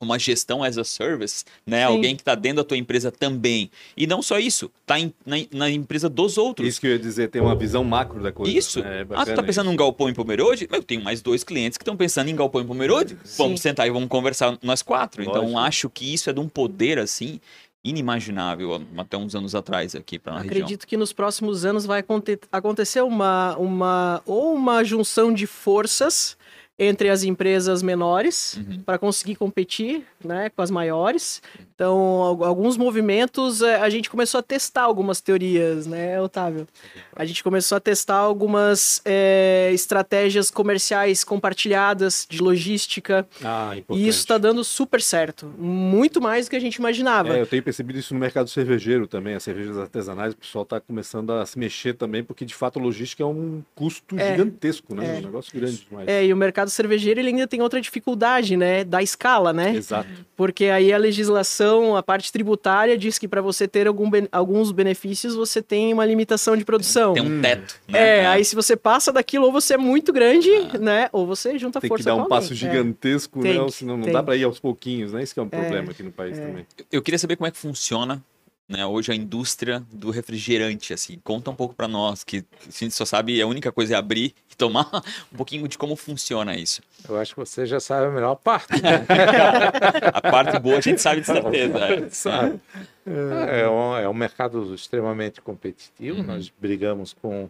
[0.00, 1.92] uma gestão as a service, né, Sim.
[1.92, 5.36] alguém que tá dentro da tua empresa também e não só isso, tá em- na,
[5.52, 6.68] na empresa dos outros.
[6.68, 8.50] Isso que eu ia dizer, tem uma visão macro da coisa.
[8.56, 8.80] Isso.
[8.80, 9.00] né?
[9.02, 9.70] É ah, tu tá pensando isso.
[9.70, 10.68] num galpão em Pomerode?
[10.70, 13.16] Eu tenho mais dois clientes que estão pensando em galpão em Pomerode.
[13.36, 13.68] Vamos Sim.
[13.68, 15.22] sentar e vamos conversar nós quatro.
[15.22, 15.58] Então, Lógico.
[15.58, 17.40] acho que isso é de um poder, assim,
[17.84, 20.50] inimaginável até uns anos atrás aqui para a região.
[20.50, 26.35] Acredito que nos próximos anos vai aconte- acontecer uma, uma ou uma junção de forças
[26.78, 28.80] entre as empresas menores Uhum.
[28.84, 31.40] para conseguir competir, né, com as maiores.
[31.74, 36.66] Então, al- alguns movimentos eh, a gente começou a testar algumas teorias, né, Otávio?
[37.14, 44.04] A gente começou a testar algumas eh, estratégias comerciais compartilhadas de logística Ah, importante.
[44.04, 47.36] e isso está dando super certo, muito mais do que a gente imaginava.
[47.36, 50.78] É, eu tenho percebido isso no mercado cervejeiro também, as cervejas artesanais, o pessoal está
[50.80, 54.94] começando a se mexer também, porque de fato a logística é um custo É, gigantesco,
[54.94, 55.16] né?
[55.16, 55.18] é.
[55.18, 56.08] Um negócio grande demais.
[56.08, 58.84] É, e o mercado cervejeiro ele ainda tem outra dificuldade, né?
[58.84, 59.74] Da escala, né?
[59.76, 60.08] Exato.
[60.36, 65.34] Porque aí a legislação, a parte tributária, diz que para você ter algum alguns benefícios,
[65.34, 67.14] você tem uma limitação de produção.
[67.14, 67.42] Tem um Hum.
[67.42, 67.98] teto, né?
[68.20, 71.08] É, aí se você passa daquilo, ou você é muito grande, né?
[71.12, 72.28] Ou você junta Tem força que dar um alguém.
[72.30, 72.56] passo É.
[72.56, 73.68] gigantesco, Tem né?
[73.70, 74.12] Senão não tem.
[74.12, 75.22] dá para ir aos pouquinhos, né?
[75.22, 76.46] Isso que é um É, problema aqui no país é.
[76.46, 76.66] também.
[76.92, 78.22] Eu queria saber como é que funciona
[78.68, 81.20] né, hoje a indústria do refrigerante, assim.
[81.22, 84.34] Conta um pouco para nós, que a gente só sabe, a única coisa é abrir
[84.50, 84.90] e tomar
[85.32, 86.82] um pouquinho de como funciona isso.
[87.08, 88.72] Eu acho que você já sabe a melhor parte.
[88.82, 89.06] né?
[90.12, 91.78] A parte boa a gente sabe de certeza.
[91.78, 92.08] é.
[92.10, 92.60] Sabe?
[93.06, 96.18] É um, é um mercado extremamente competitivo.
[96.18, 96.26] Uhum.
[96.26, 97.42] Nós brigamos com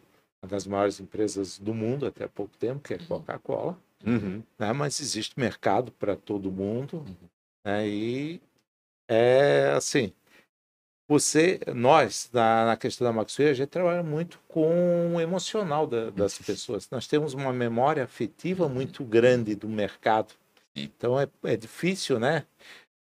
[0.43, 3.79] uma das maiores empresas do mundo até há pouco tempo, que é a Coca-Cola.
[4.05, 4.43] Uhum.
[4.59, 4.73] né?
[4.75, 7.03] Mas existe mercado para todo mundo.
[7.65, 7.89] né?
[7.89, 8.41] E
[9.09, 10.13] é assim.
[11.09, 16.11] Você, nós, na, na questão da Maxwell, a gente trabalha muito com o emocional da-
[16.11, 16.89] das pessoas.
[16.91, 20.35] Nós temos uma memória afetiva muito grande do mercado.
[20.75, 22.45] Então é, é difícil, né?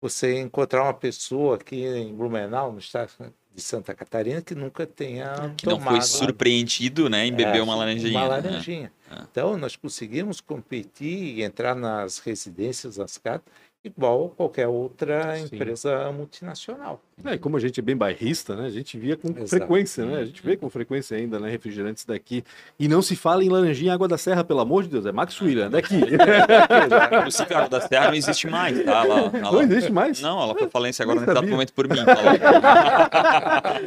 [0.00, 3.12] Você encontrar uma pessoa aqui em Blumenau, no estado
[3.54, 7.62] de Santa Catarina, que nunca tenha Que não tomado foi surpreendido, né, em beber é,
[7.62, 8.10] uma laranjinha.
[8.18, 8.28] Uma né?
[8.28, 8.92] laranjinha.
[9.10, 9.22] É.
[9.30, 13.42] Então, nós conseguimos competir e entrar nas residências, nas casas,
[13.84, 15.54] igual qualquer outra Sim.
[15.54, 17.00] empresa multinacional.
[17.24, 18.66] É, e como a gente é bem bairrista, né?
[18.66, 19.46] A gente via com Exato.
[19.48, 20.20] frequência, né?
[20.20, 21.48] A gente vê com frequência ainda, né?
[21.50, 22.42] Refrigerantes daqui.
[22.80, 25.06] E não se fala em laranjinha Água da Serra, pelo amor de Deus.
[25.06, 25.94] É Max Wheeler, daqui.
[26.02, 29.04] Inclusive, a Água da Serra não existe mais, tá?
[29.04, 30.20] Ela, ela- Não existe mais?
[30.20, 31.96] Não, ela foi falência agora nesse momento por mim.
[32.04, 32.32] falou.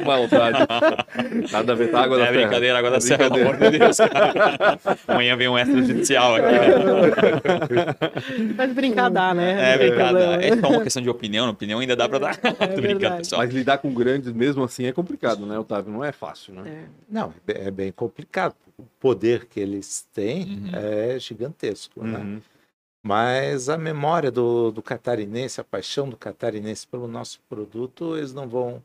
[0.06, 0.58] Maldade.
[1.52, 2.40] Nada a ver com a Água da É Serra.
[2.40, 3.96] brincadeira, Água da É Serra, pelo amor de Deus.
[3.98, 4.78] cara.
[5.08, 6.54] Amanhã vem um extrajudicial aqui.
[8.56, 9.74] Mas brincar dá, né?
[9.74, 10.34] É problema.
[10.42, 11.50] É só uma questão de opinião.
[11.50, 12.36] Opinião ainda dá pra dar.
[12.36, 13.36] Tô brincando, verdade.
[13.46, 15.92] Mas lidar com grandes mesmo assim é complicado, né, Otávio?
[15.92, 16.62] Não é fácil, né?
[16.68, 16.88] É.
[17.08, 18.54] Não, é bem- é bem complicado.
[18.78, 20.70] O poder que eles têm Uhum.
[20.74, 22.18] é gigantesco, né?
[22.18, 22.42] Uhum.
[23.04, 28.48] Mas a memória do, do catarinense, a paixão do catarinense pelo nosso produto, eles não
[28.48, 28.82] vão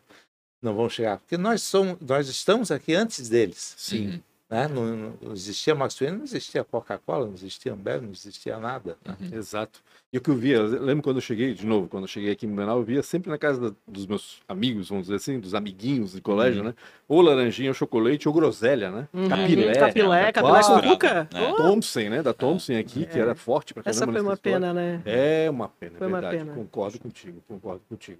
[0.61, 3.73] não vão chegar, porque nós somos, nós estamos aqui antes deles.
[3.79, 4.21] Sim.
[4.51, 4.67] Né?
[4.67, 8.97] Não, não existia Max Wayne, não existia Coca-Cola, não existia Ambev, não existia nada.
[9.05, 9.15] né?
[9.31, 9.79] Exato.
[10.11, 12.31] E o que eu via, eu lembro quando eu cheguei, de novo, quando eu cheguei
[12.33, 15.39] aqui em Blumenau, eu via sempre na casa da- dos meus amigos, vamos dizer assim,
[15.39, 16.73] dos amiguinhos de colégio, né?
[17.07, 19.07] Ou laranjinha, ou chocolate, ou groselha, né?
[19.13, 19.29] Uhum.
[19.29, 19.73] Capilé.
[19.73, 20.81] Capilé, capilé Claro.
[20.83, 21.29] com cuca.
[21.33, 21.47] É.
[21.49, 22.21] Oh, Thompson, né?
[22.21, 23.21] Da Thompson aqui, que É.
[23.21, 24.11] era forte pra essa caramba.
[24.11, 24.59] foi uma nessa história.
[24.59, 25.01] pena, né?
[25.05, 26.43] É uma pena, é Foi uma verdade.
[26.43, 26.53] pena.
[26.55, 28.19] Concordo contigo, concordo contigo.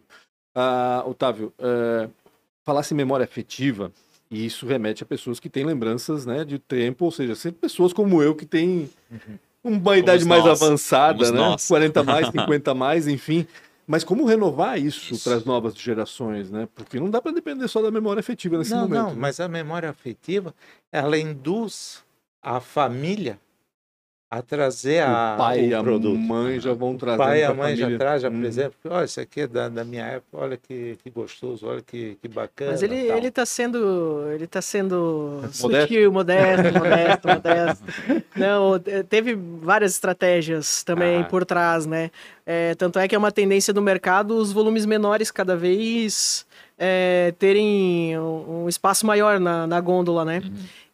[0.56, 2.08] Ah, Otávio, é,
[2.64, 3.92] falasse em memória afetiva,
[4.32, 7.92] e isso remete a pessoas que têm lembranças né, de tempo, ou seja, sempre pessoas
[7.92, 8.90] como eu que têm
[9.62, 10.62] uma idade mais nós.
[10.62, 11.48] avançada, Somos né?
[11.50, 11.68] nós.
[11.68, 13.46] 40 mais, 50 mais, enfim.
[13.86, 15.24] Mas como renovar isso, Isso.
[15.26, 16.66] para as novas gerações, né?
[16.74, 18.98] Porque não dá para depender só da memória afetiva nesse não, momento.
[18.98, 19.16] não, né?
[19.18, 20.56] mas a memória afetiva,
[20.92, 22.02] ela induz
[22.42, 23.38] a família
[24.32, 26.18] a trazer a, o pai e o a produto.
[26.18, 27.18] mãe já vão O trazer.
[27.18, 28.38] pai e a mãe já traz, já Hum.
[28.38, 32.18] apresenta, olha, isso aqui é da, da minha época, olha que, que gostoso, olha que,
[32.22, 32.72] que bacana.
[32.72, 33.18] Mas ele, tal.
[33.18, 34.24] ele tá sendo.
[34.34, 35.58] Ele tá sendo Modesto?
[35.82, 37.84] sutil, modesto, modesto, modesto.
[38.36, 41.26] Não, te- teve várias estratégias também Ah.
[41.26, 42.10] por trás, né?
[42.46, 46.46] É, tanto é que é uma tendência do mercado os volumes menores cada vez
[46.80, 50.42] é, terem um, um espaço maior na, na gôndola, né?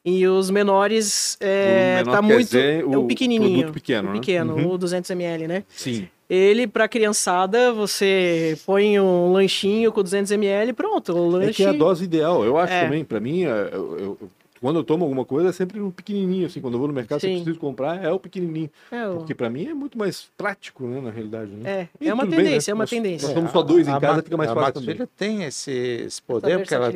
[0.06, 2.46] E os menores é, O menor tá muito.
[2.46, 3.72] dizer é o o pequenininho.
[3.74, 4.20] pequeno, o né?
[4.20, 4.72] pequeno, Uhum.
[4.72, 5.64] o 200ml, né?
[5.70, 6.08] Sim.
[6.30, 11.14] Ele, pra criançada, você põe um lanchinho com 200ml pronto.
[11.14, 11.54] O É lanche.
[11.54, 12.44] que é a dose ideal.
[12.44, 12.84] Eu acho É.
[12.84, 14.18] também, para mim, é, eu- eu-
[14.60, 16.46] quando eu tomo alguma coisa, é sempre um pequenininho.
[16.48, 17.36] Assim, quando eu vou no mercado, se eu Sim.
[17.44, 18.70] preciso comprar, é o pequenininho.
[18.92, 21.52] É, o- Porque para mim é muito mais prático, né, na realidade.
[21.52, 21.70] Né?
[21.70, 22.46] É, E é uma tudo bem, né?
[22.46, 23.28] tendência, é uma Nós- tendência.
[23.28, 24.96] nós somos só dois em a casa, Ma- fica mais a fácil também.
[24.96, 26.92] Filha tem esse, esse poder, porque ela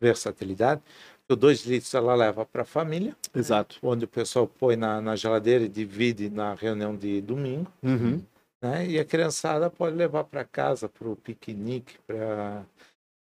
[0.00, 0.82] versatilidade, essa né?
[1.30, 3.76] O 2 litros ela leva para a família, Exato.
[3.82, 7.66] onde o pessoal põe na, na geladeira e divide na reunião de domingo.
[7.82, 8.20] Uhum.
[8.60, 8.86] né?
[8.86, 12.60] E a criançada pode levar para casa para o piquenique, para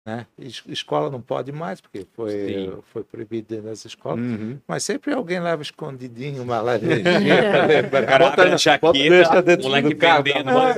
[0.07, 0.25] né?
[0.39, 2.73] Es- Escola não pode mais, porque foi, Sim.
[2.93, 4.19] foi proibido dentro das escolas.
[4.19, 4.57] Uhum.
[4.65, 7.03] Mas sempre alguém leva escondidinho uma laranjinha
[7.51, 8.05] para O lembrar.
[8.05, 10.73] cara Bota na- a jaqueta, deixa dentro o moleque do carro, vendendo uma.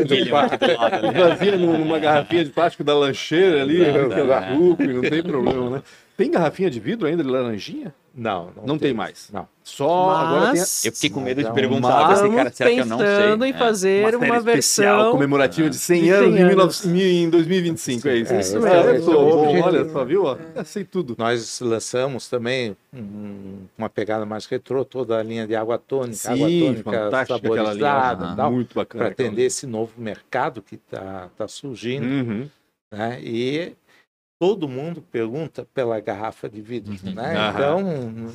[1.14, 4.26] Vazia num- numa garrafinha de plástico da lancheira ali, é.
[4.26, 5.84] garruco, e não tem problema, né?
[6.22, 7.94] Tem garrafinha de vidro ainda de laranjinha?
[8.14, 9.30] Não, Não tem mais.
[9.32, 9.48] Não.
[9.64, 10.64] Só agora tem a...
[10.64, 12.98] Mas Eu fiquei com medo de Mas perguntar, mas pensei, cara, será que eu não
[12.98, 13.08] sei?
[13.08, 13.54] pensando em É.
[13.58, 16.78] fazer uma uma, série especial versão comemorativa de 100 de 100 anos, em, anos.
[16.82, 18.34] 19 em 2025, é isso?
[18.34, 18.90] É, Isso Ah, mesmo.
[18.92, 19.64] esse é objetivo.
[19.66, 20.24] olha só, viu?
[20.56, 21.16] Eu sei tudo.
[21.18, 26.50] Nós lançamos também um- uma pegada mais retrô, toda a linha de água tônica, água
[26.50, 27.86] Sim, tônica fantástica aquela linha.
[27.86, 29.06] saborizada, Ah, tal, Muito bacana.
[29.06, 32.06] para atender esse novo mercado que está tá surgindo.
[32.06, 32.50] Uhum.
[32.92, 33.20] né?
[33.24, 33.72] E
[34.42, 37.14] todo mundo pergunta pela garrafa de vidro, Uhum.
[37.14, 37.36] né?
[37.38, 37.52] Aham.
[37.54, 37.82] Então,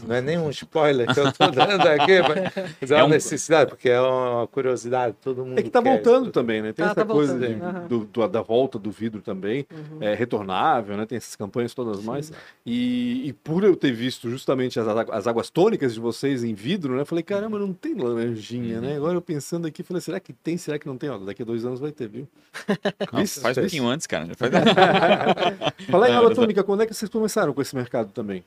[0.07, 2.13] não é nenhum spoiler que eu estou dando aqui,
[2.81, 5.83] mas é É uma um- necessidade, porque é uma curiosidade, todo mundo É que tá
[5.83, 6.33] quer voltando isso.
[6.33, 6.73] também, né?
[6.73, 7.87] Tem Tá, essa tá coisa de- aham.
[7.89, 9.67] do- do- da volta do vidro também.
[9.69, 9.99] Uhum.
[10.01, 11.07] É retornável, né?
[11.07, 12.33] Tem essas campanhas todas mais.
[12.65, 16.97] E, e por eu ter visto justamente as, as águas tônicas de vocês em vidro,
[16.97, 17.05] né?
[17.05, 18.95] Falei, caramba, não tem laranjinha, né?
[18.95, 20.57] Agora eu pensando aqui, falei, será que tem?
[20.57, 21.11] Será que não tem?
[21.11, 22.29] Ó, daqui a dois anos vai ter, viu?
[23.13, 24.27] Não, faz um pouquinho antes, cara.
[24.27, 24.53] Já faz...
[26.01, 28.45] Falar em mas- tônica, quando é que vocês começaram com esse mercado também?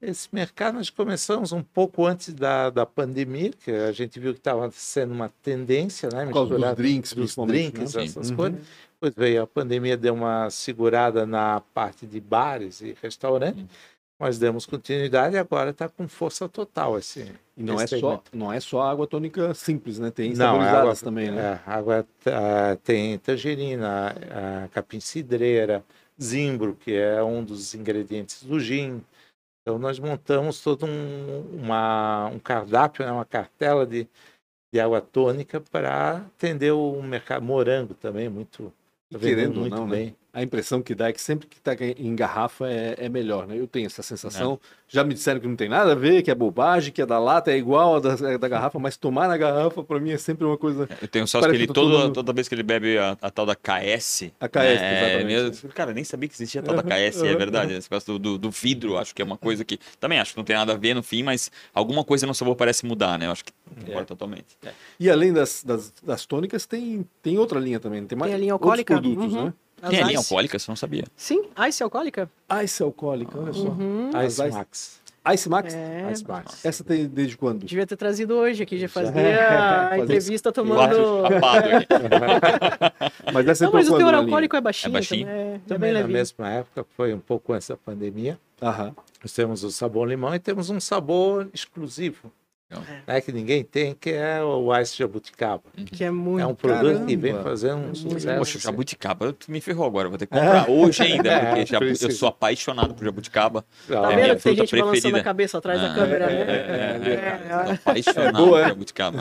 [0.00, 4.40] Esse mercado nós começamos um pouco antes da, da pandemia, que a gente viu que
[4.40, 6.24] estava sendo uma tendência, né?
[6.26, 8.04] Por causa dos drinks, dos principalmente, drinks, né?
[8.04, 8.36] essas Uhum.
[8.36, 8.60] coisas.
[8.94, 13.64] Depois veio a pandemia, deu uma segurada na parte de bares e restaurantes.
[14.18, 17.32] Nós demos continuidade e agora está com força total esse.
[17.56, 18.30] E não é, esse só, segmento.
[18.32, 20.10] não é só água tônica simples, né?
[20.10, 21.60] Tem é saborizadas água- também, né?
[21.66, 25.84] É, água ah, tem tangerina, ah, capim cidreira,
[26.20, 29.02] zimbro, que é um dos ingredientes do gin.
[29.62, 34.08] Então nós montamos todo um, uma, um cardápio, né, uma cartela de,
[34.72, 38.72] de água tônica para atender o mercado morango também, muito
[39.10, 40.14] tá vendendo querendo muito não, né?
[40.34, 43.54] A impressão que dá é que sempre que está em garrafa é, é melhor, né?
[43.58, 44.58] Eu tenho essa sensação.
[44.88, 47.18] Já me disseram que não tem nada a ver, que é bobagem, que a da
[47.18, 50.16] lata é igual a da, a da garrafa, mas tomar na garrafa, para mim, é
[50.16, 50.88] sempre uma coisa.
[51.02, 53.30] Eu tenho sócio que ele, tô toda, tomando- toda vez que ele bebe a, a
[53.30, 54.32] tal da KS.
[54.40, 55.26] A KS, é, exatamente.
[55.26, 57.74] mesmo, cara, nem sabia que existia a tal da KS, é verdade.
[57.74, 59.78] Esse negócio do, do, do vidro, acho que é uma coisa que.
[60.00, 62.56] Também acho que não tem nada a ver no fim, mas alguma coisa no sabor
[62.56, 63.26] parece mudar, né?
[63.26, 63.52] Eu acho que
[63.84, 64.56] concordo totalmente.
[64.98, 68.02] E além das, das, das tônicas, tem, tem outra linha também.
[68.06, 68.94] Tem, mais Tem a linha outros alcoólica.
[68.94, 69.44] produtos, Uhum.
[69.46, 69.52] né?
[69.82, 71.04] As Tem linha alcoólica, você não sabia.
[71.16, 72.30] Sim, ice alcoólica.
[72.62, 73.64] Ice alcoólica, olha só.
[73.64, 74.10] Uhum.
[74.24, 75.02] Ice Ice- Max.
[75.34, 75.74] Ice Max?
[75.74, 76.64] É, Ice Max.
[76.64, 77.64] Essa tem desde quando?
[77.64, 81.22] devia ter trazido hoje aqui, já fazia Fazer a entrevista tomando...
[83.32, 85.26] Mas essa Não, mas o teor alcoólico é baixinho, É baixinho?
[85.26, 85.40] também.
[85.40, 86.18] É, é bem Também na levinho.
[86.18, 88.38] mesma época, foi um pouco antes da pandemia?
[88.60, 88.94] Aham.
[89.22, 92.30] nós temos o sabor limão e temos um sabor exclusivo,
[92.80, 92.84] Legal.
[93.06, 95.62] né, que ninguém tem, que é o Ice Jabuticaba.
[95.86, 96.40] Que é muito...
[96.42, 97.50] É um produto que vem Caramba.
[97.50, 98.38] fazendo um muito sucesso.
[98.38, 100.08] Poxa, jabuticaba, tu me ferrou agora.
[100.08, 103.64] Vou ter que comprar hoje ainda, É, porque eu sou apaixonado por jabuticaba.
[103.88, 105.18] Tá É vendo minha que tem fruta gente balançando preferida.
[105.20, 106.52] a cabeça atrás da Ah, câmera, é, né?
[106.52, 108.68] é, é, É, apaixonado É por é?
[108.68, 109.18] jabuticaba.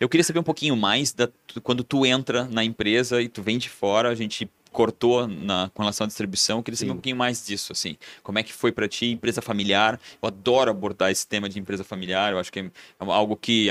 [0.00, 1.28] Eu queria saber um pouquinho mais da,
[1.62, 5.82] quando tu entra na empresa e tu vem de fora, a gente cortou na, com
[5.82, 6.92] relação à distribuição, eu queria saber Sim.
[6.92, 7.96] um pouquinho mais disso, assim.
[8.22, 10.00] Como é que foi pra ti, empresa familiar?
[10.20, 13.70] Eu adoro abordar esse tema de empresa familiar, eu acho que é algo que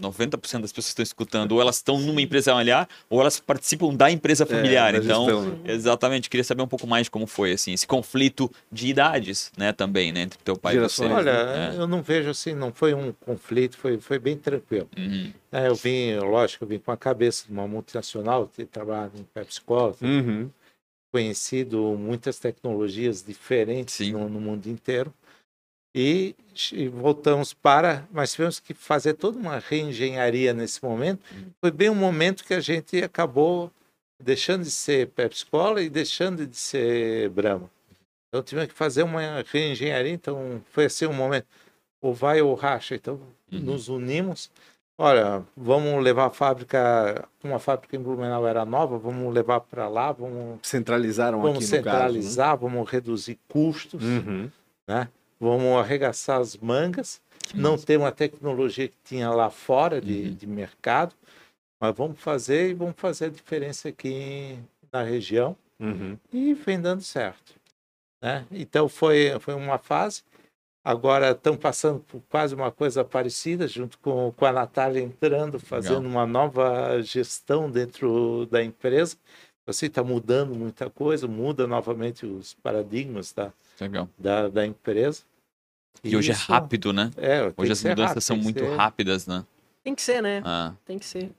[0.00, 3.94] 90% das pessoas que estão escutando, ou elas estão numa empresa familiar, ou elas participam
[3.94, 4.92] da empresa familiar.
[4.92, 5.72] da então, gestão, né?
[5.72, 9.72] exatamente, queria saber um pouco mais de como foi, assim, esse conflito de idades, né,
[9.72, 11.24] também, né, entre teu pai Gerações, e você.
[11.24, 11.32] né?
[11.32, 11.76] Olha, É.
[11.76, 14.88] eu não vejo assim, não foi um conflito, foi, foi bem tranquilo.
[14.96, 15.32] Uhum.
[15.52, 19.24] É, eu vim, lógico, eu vim com a cabeça de uma multinacional, ter trabalhado em
[19.24, 20.48] PepsiCo, Uhum.
[21.12, 25.12] conhecido muitas tecnologias diferentes no, no mundo inteiro.
[25.94, 26.36] E,
[26.92, 31.20] voltamos para, mas tivemos que fazer toda uma reengenharia nesse momento.
[31.60, 33.70] Foi bem um momento que a gente acabou
[34.22, 37.68] deixando de ser PepsiCo e deixando de ser Brahma.
[38.28, 41.46] Então tivemos que fazer uma reengenharia, então foi assim um momento,
[42.00, 42.94] ou vai ou racha.
[42.94, 43.20] Então
[43.52, 43.58] Uhum.
[43.60, 44.48] nos unimos.
[44.96, 50.12] Olha, vamos levar a fábrica, uma fábrica em Blumenau era nova, vamos levar para lá,
[50.12, 51.96] vamos Centralizaram Vamos aqui no caso.
[51.96, 54.18] centralizar, vamos reduzir custos, né?
[54.24, 54.50] Uhum.
[54.86, 55.08] né?
[55.40, 57.20] Vamos arregaçar as mangas,
[57.54, 60.34] não ter uma tecnologia que tinha lá fora de, Uhum.
[60.34, 61.14] de mercado,
[61.80, 64.58] mas vamos fazer e vamos fazer a diferença aqui
[64.92, 66.16] na região Uhum.
[66.32, 67.54] e vem dando certo.
[68.22, 68.46] Né?
[68.52, 70.22] Então foi, foi uma fase.
[70.84, 76.06] Agora estão passando por quase uma coisa parecida, junto com, com a Natália entrando, fazendo
[76.06, 79.16] uma nova gestão dentro da empresa.
[79.66, 84.08] Você está mudando muita coisa, muda novamente os paradigmas da, Legal.
[84.18, 85.22] da, da empresa.
[86.04, 87.10] E hoje é isso- rápido, né?
[87.16, 89.44] É, Hoje as mudanças rápido, são muito ser- rápidas, né?
[89.82, 90.42] Tem que ser, né?
[90.44, 91.30] Ah, Tem que ser.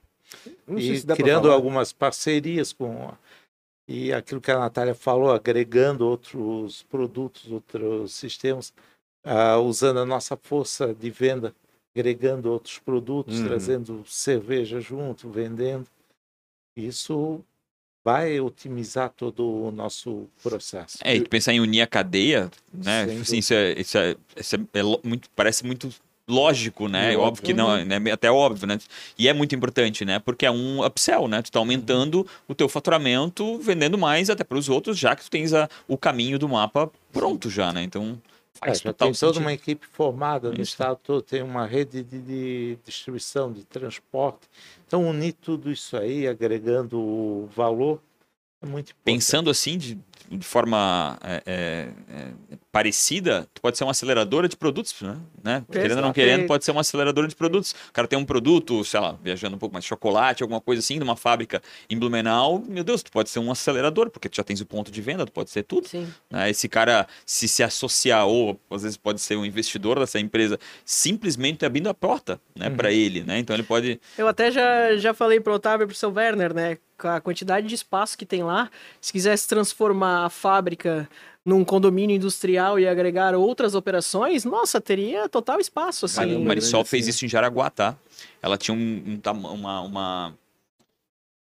[0.68, 3.12] E se criando algumas parcerias com
[3.88, 8.72] e aquilo que a Natália falou, agregando outros produtos, outros sistemas,
[9.24, 11.54] ah, usando a nossa força de venda,
[11.94, 13.46] agregando outros produtos, Uhum.
[13.48, 15.86] trazendo cerveja junto, vendendo.
[16.76, 17.44] Isso
[18.04, 20.98] vai otimizar todo o nosso processo.
[21.02, 23.04] É, e pensar em unir a cadeia, né?
[23.20, 25.88] Assim, isso é, isso é, isso é- é muito, parece muito
[26.26, 27.12] lógico, né?
[27.12, 27.44] É óbvio óbvio.
[27.44, 28.12] que não, é né?
[28.12, 28.78] até óbvio, né?
[29.18, 30.18] E é muito importante, né?
[30.18, 31.42] Porque é um upsell, né?
[31.42, 35.30] Tu tá aumentando o teu faturamento, vendendo mais até para os outros, já que tu
[35.30, 37.82] tens a, o caminho do mapa pronto já, né?
[37.82, 38.18] Então
[38.60, 39.42] É, faz já total tem toda sentido.
[39.42, 40.72] uma equipe formada no Isso.
[40.72, 44.48] estado todo, tem uma rede de, de distribuição, de transporte.
[44.86, 48.00] Então, unir tudo isso aí, agregando o valor,
[48.62, 49.04] é muito importante.
[49.04, 49.98] Pensando assim, de,
[50.30, 55.18] de forma é, é, é, parecida, tu pode ser uma aceleradora de produtos, né?
[55.44, 55.64] né?
[55.70, 57.72] Querendo ou não querendo, pode ser uma aceleradora de produtos.
[57.90, 60.96] O cara tem um produto, sei lá, viajando um pouco mais, chocolate, alguma coisa assim,
[60.96, 64.42] de uma fábrica em Blumenau, meu Deus, tu pode ser um acelerador, porque tu já
[64.42, 65.86] tens o ponto de venda, tu pode ser tudo.
[65.86, 66.08] Sim.
[66.30, 66.48] né?
[66.48, 71.66] Esse cara, se se associar, ou às vezes pode ser um investidor dessa empresa, simplesmente
[71.66, 72.76] abrindo a porta né, Uhum.
[72.76, 73.38] para ele, né?
[73.38, 74.00] Então ele pode.
[74.16, 76.78] Eu até já, já falei pro Otávio e pro seu Werner, né?
[76.96, 81.08] Com a quantidade de espaço que tem lá, se quisesse transformar a fábrica
[81.44, 86.22] num condomínio industrial e agregar outras operações, nossa, teria total espaço, assim.
[86.22, 87.10] O grande Marisol assim, fez né?
[87.10, 87.96] isso em Jaraguá, tá?
[88.40, 90.34] Ela tinha um, um uma, uma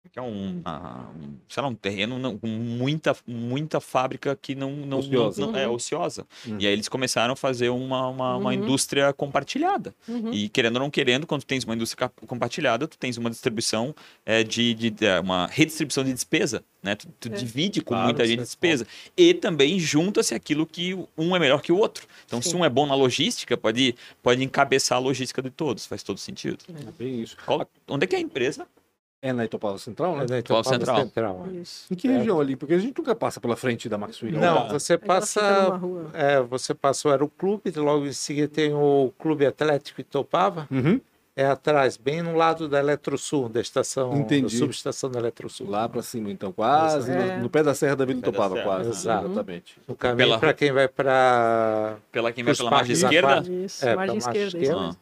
[0.08, 4.56] que é um, uma- um, sei lá, um terreno não- com muita, muita fábrica que
[4.56, 5.42] não, não, Ociosa.
[5.42, 5.74] não- não- é Uhum.
[5.74, 6.26] ociosa.
[6.46, 6.58] Uhum.
[6.60, 8.54] E aí eles começaram a fazer uma, uma, uma Uhum.
[8.54, 9.94] indústria compartilhada.
[10.08, 10.32] Uhum.
[10.34, 13.94] E querendo ou não querendo, quando tu tens uma indústria compartilhada, tu tens uma distribuição
[14.26, 16.96] é, de, de- de- é, uma redistribuição de despesa, né?
[16.96, 17.32] Tu, tu É.
[17.32, 18.86] divide com Claro, muita gente é despesa.
[19.16, 22.06] E também junta-se aquilo que um é melhor que o outro.
[22.26, 22.58] Então, se Sim.
[22.58, 25.86] um é bom na logística, pode, pode encabeçar a logística de todos.
[25.86, 26.58] Faz todo sentido.
[26.70, 27.38] É bem isso.
[27.46, 28.68] Qual- onde é que é a empresa?
[29.20, 30.24] É na Itopava Central, né?
[30.26, 30.28] É?
[30.28, 30.98] Qual Itopava Central?
[30.98, 31.48] Central.
[31.54, 31.86] Isso.
[31.92, 32.56] Em que região ali?
[32.56, 34.22] Porque a gente nunca passa pela frente da Max.
[34.22, 35.42] Não, Ah, você passa.
[36.14, 41.02] É, você passou, era o clube, logo em seguida tem o Clube Atlético Itopava, Uhum.
[41.36, 44.44] é atrás, bem no lado da Eletrosul, da estação, Entendi.
[44.44, 45.68] da subestação da Eletrosul.
[45.68, 46.52] Lá pra cima, então.
[46.52, 47.38] Quase É.
[47.38, 48.90] no, no pé da Serra da Vila pé da quase.
[48.92, 49.26] exato.
[49.26, 49.78] Exatamente.
[49.88, 53.44] No caminho Pela- para quem vai para Pela quem vai Os pela margem esquerda?
[53.52, 54.58] Isso, É, margem esquerda.
[54.60, 54.80] esquerda.
[54.82, 54.98] mesmo.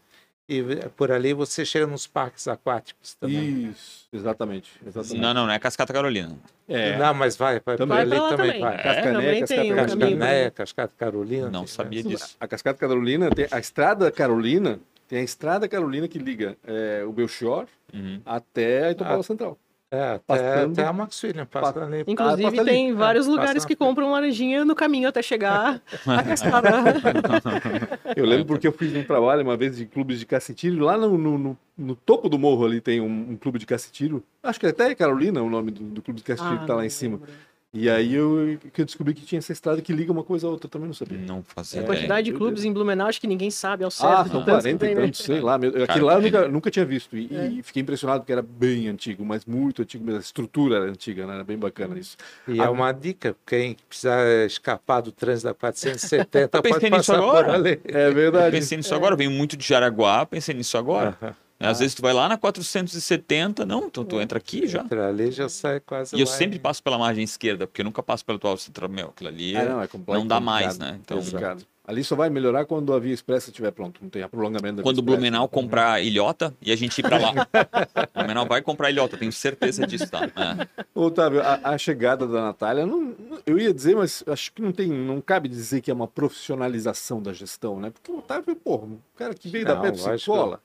[0.47, 0.61] E
[0.95, 3.69] por ali você chega nos parques aquáticos também.
[3.71, 4.71] Isso, exatamente.
[4.85, 5.19] exatamente.
[5.21, 6.35] Não, não, não é Cascata Carolina.
[6.67, 6.97] É.
[6.97, 7.87] Não, mas vai, vai Também.
[7.87, 8.61] por Vai ali lá também também.
[8.61, 8.75] vai.
[8.75, 9.75] É, Cascané, também Cascata um.
[9.75, 11.49] Cascané, Cascata Carolina.
[11.49, 12.35] Não sabia disso.
[12.39, 17.11] A Cascata Carolina, tem a Estrada Carolina, tem a Estrada Carolina que liga é, o
[17.11, 18.19] Belchior Uhum.
[18.25, 19.57] até a Itopava Ah, Central.
[19.91, 22.03] É, até, até a Max William passa Pa- ali.
[22.07, 22.69] Inclusive, passa ali.
[22.71, 26.69] tem vários É, lugares que compram laranjinha no caminho até chegar a cascada.
[28.15, 30.83] Eu lembro porque eu fiz um trabalho uma vez de clubes de cacetilho.
[30.83, 34.23] Lá no, no, no- no topo do morro ali tem um, um clube de cacetilho.
[34.41, 36.77] Acho que até é Carolina o nome do, do clube de cacetilho que tá Ah,
[36.77, 37.17] lá em cima.
[37.17, 37.31] lembro.
[37.77, 40.49] E aí eu, que eu descobri que tinha essa estrada que liga uma coisa a
[40.49, 41.17] outra, também não sabia.
[41.17, 44.11] Não fazia A quantidade de Meu clubes em Blumenau, acho que ninguém sabe ao certo.
[44.19, 45.01] Ah, de são tantos que 40 e né?
[45.01, 45.57] tantos, sei lá.
[45.57, 47.17] meu- Cara, Aquilo lá eu nunca, nunca tinha visto.
[47.17, 47.47] E, É.
[47.47, 50.19] e fiquei impressionado porque era bem antigo, mas muito antigo mesmo.
[50.19, 51.33] A estrutura era antiga, né?
[51.35, 52.15] Era bem bacana isso.
[52.47, 57.11] E é uma dica, quem precisar escapar do trânsito da 470 Eu pensei pode nisso
[57.11, 57.45] passar agora.
[57.45, 57.81] por ali.
[57.85, 58.51] É Eu verdade.
[58.55, 61.17] pensei nisso agora, eu venho muito de Jaraguá, pensei nisso agora.
[61.59, 61.71] Aham.
[61.71, 64.81] Às vezes tu vai lá na 470, não, então tu entra aqui já.
[64.81, 67.85] Entra ali já sai quase E eu sempre em- passo pela margem esquerda, porque eu
[67.85, 68.89] nunca passo pelo atual central.
[68.89, 70.99] Meu, aquilo ali Ah, não, é não dá mais, né?
[71.01, 71.65] Então, complicado.
[71.87, 73.99] Ali só vai melhorar quando a Via Expressa estiver pronto.
[74.01, 75.01] Não tem a prolongamento da quando o.
[75.03, 77.31] Blumenau comprar ilhota e a gente ir pra lá.
[77.31, 80.23] o Blumenau vai comprar ilhota, tenho certeza disso, tá?
[80.25, 80.83] É.
[80.95, 83.13] Otávio, a, a chegada da Natália, não,
[83.45, 87.21] eu ia dizer, mas acho que não tem, não cabe dizer que é uma profissionalização
[87.21, 87.91] da gestão, né?
[87.91, 90.31] Porque o Otávio, porra, um cara que veio da Não, Pepsi lógico.
[90.31, 90.59] Cola.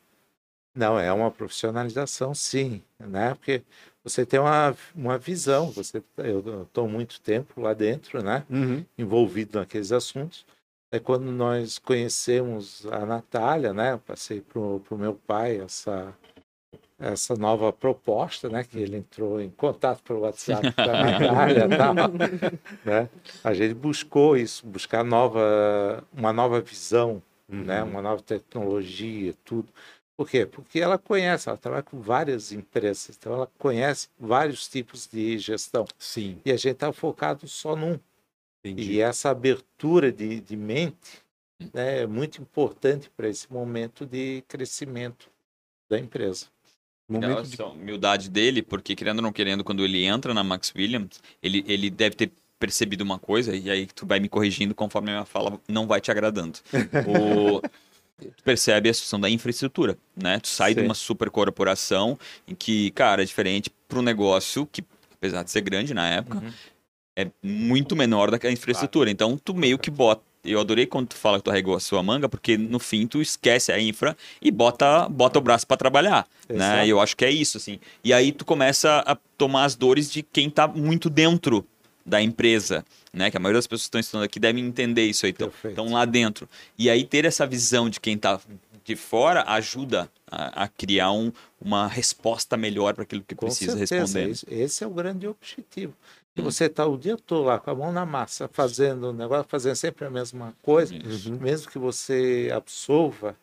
[0.74, 3.34] Não, é uma profissionalização, sim, né?
[3.34, 3.62] Porque
[4.02, 8.44] você tem uma, uma visão, você, eu estou muito tempo lá dentro, né?
[8.48, 8.84] Uhum.
[8.96, 10.46] envolvido naqueles assuntos.
[10.92, 13.92] É quando nós conhecemos a Natália, né?
[13.92, 16.12] Eu passei para o meu pai essa,
[16.98, 18.64] essa nova proposta, né?
[18.64, 21.94] Que ele entrou em contato pelo WhatsApp com a Natália tal,
[22.84, 23.08] né?
[23.44, 27.82] A gente buscou isso, buscar nova, uma nova visão, né?
[27.82, 29.68] Uma nova tecnologia, tudo.
[30.20, 30.44] Por quê?
[30.44, 35.86] Porque ela conhece, ela trabalha com várias empresas, então ela conhece vários tipos de gestão.
[35.98, 37.98] Sim, E a gente está focado só num.
[38.62, 38.92] entendi.
[38.92, 41.22] E essa abertura de, de mente
[41.72, 45.30] né, é muito importante para esse momento de crescimento
[45.88, 46.48] da empresa.
[47.08, 47.62] Momento de...
[47.62, 51.88] Humildade dele, porque querendo ou não querendo, quando ele entra na Max Williams, ele, ele
[51.88, 55.58] deve ter percebido uma coisa, e aí tu vai me corrigindo conforme a minha fala
[55.66, 56.58] não vai te agradando.
[57.08, 57.62] O...
[58.20, 60.38] Tu percebe a situação da infraestrutura, né?
[60.40, 60.86] Tu sai de Sim.
[60.86, 65.60] uma super corporação em que, cara, é diferente para um negócio que, apesar de ser
[65.62, 66.50] grande na época, Uhum.
[67.16, 69.10] é muito menor da que a infraestrutura.
[69.10, 70.22] Então, tu meio que bota.
[70.42, 73.20] Eu adorei quando tu fala que tu arregou a sua manga, porque no fim tu
[73.20, 76.56] esquece a infra e bota, bota o braço para trabalhar, né?
[76.56, 76.86] Exato.
[76.86, 77.78] E eu acho que é isso, assim.
[78.02, 81.66] E aí tu começa a tomar as dores de quem tá muito dentro
[82.04, 83.30] da empresa, né?
[83.30, 85.68] Que a maioria das pessoas que estão estudando aqui devem entender isso aí, Perfeito.
[85.68, 86.48] estão lá dentro.
[86.78, 88.40] E aí ter essa visão de quem tá
[88.84, 91.30] de fora ajuda a, a criar um,
[91.60, 94.30] uma resposta melhor para aquilo que Com precisa certeza, responder.
[94.30, 95.94] esse, esse é o grande objetivo.
[96.38, 96.42] Hum.
[96.44, 99.74] você está o dia todo lá com a mão na massa, fazendo o negócio, fazendo
[99.76, 101.32] sempre a mesma coisa, Isso.
[101.32, 103.36] mesmo que você absorva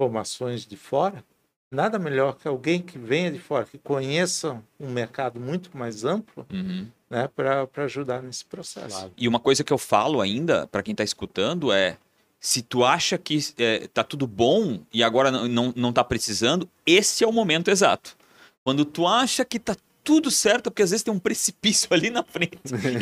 [0.00, 1.24] informações de fora,
[1.72, 6.46] nada melhor que alguém que venha de fora, que conheça um mercado muito mais amplo,
[6.52, 6.86] Uhum.
[7.10, 9.10] Né, para ajudar nesse processo.
[9.16, 11.96] E uma coisa que eu falo ainda para quem tá escutando é
[12.38, 16.68] se tu acha que é, tá tudo bom e agora não, não, não tá precisando,
[16.86, 18.16] esse é o momento exato.
[18.64, 22.22] Quando tu acha que tá tudo certo, porque às vezes tem um precipício ali na
[22.22, 22.56] frente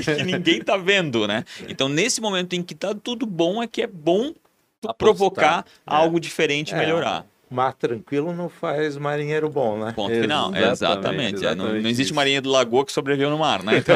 [0.05, 1.45] que ninguém tá vendo, né?
[1.69, 4.33] Então, nesse momento em que tá tudo bom, é que é bom
[4.81, 4.97] tu Apostar.
[4.97, 5.71] provocar É.
[5.87, 6.79] algo diferente e É.
[6.79, 7.25] melhorar.
[7.55, 9.93] Mar tranquilo não faz marinheiro bom, né?
[9.95, 10.55] Ponto final.
[10.55, 11.47] Exatamente, Exatamente.
[11.47, 13.83] É, não, não exatamente existe marinha do lagoa que sobreviveu no mar, né?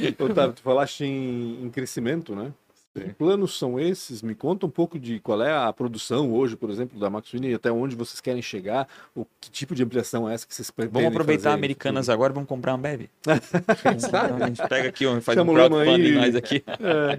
[0.00, 2.52] Então, Otávio, tu falaste em, em crescimento, né?
[2.94, 4.22] Que planos são esses?
[4.22, 7.50] Me conta um pouco de qual é a produção hoje, por exemplo, da Max Winnie
[7.50, 10.70] e até onde vocês querem chegar, o que tipo de ampliação é essa que vocês
[10.70, 11.54] pretendem vamos aproveitar fazer?
[11.54, 13.10] Americanas agora, vamos comprar uma bebe.
[13.26, 16.64] A gente pega aqui, faz Chama um crowdfunding nós aqui.
[16.80, 17.18] É,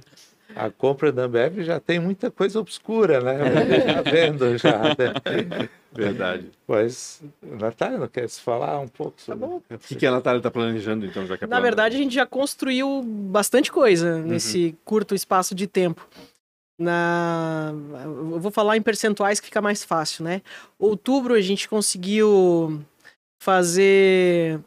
[0.56, 3.38] A compra da Ambev já tem muita coisa obscura, né?
[3.94, 4.82] Já vendo já.
[4.82, 5.70] né?
[5.94, 6.50] verdade.
[6.66, 9.62] Pois, Natália, não quer se falar um pouco sobre bom.
[9.70, 12.16] O que, que a Natália está planejando, então, já que é Na verdade, a gente
[12.16, 16.08] já construiu bastante coisa nesse curto espaço de tempo.
[16.80, 17.74] Na...
[18.04, 20.42] Eu vou falar em percentuais que fica mais fácil, né?
[20.78, 22.80] Outubro a gente conseguiu
[23.42, 24.60] fazer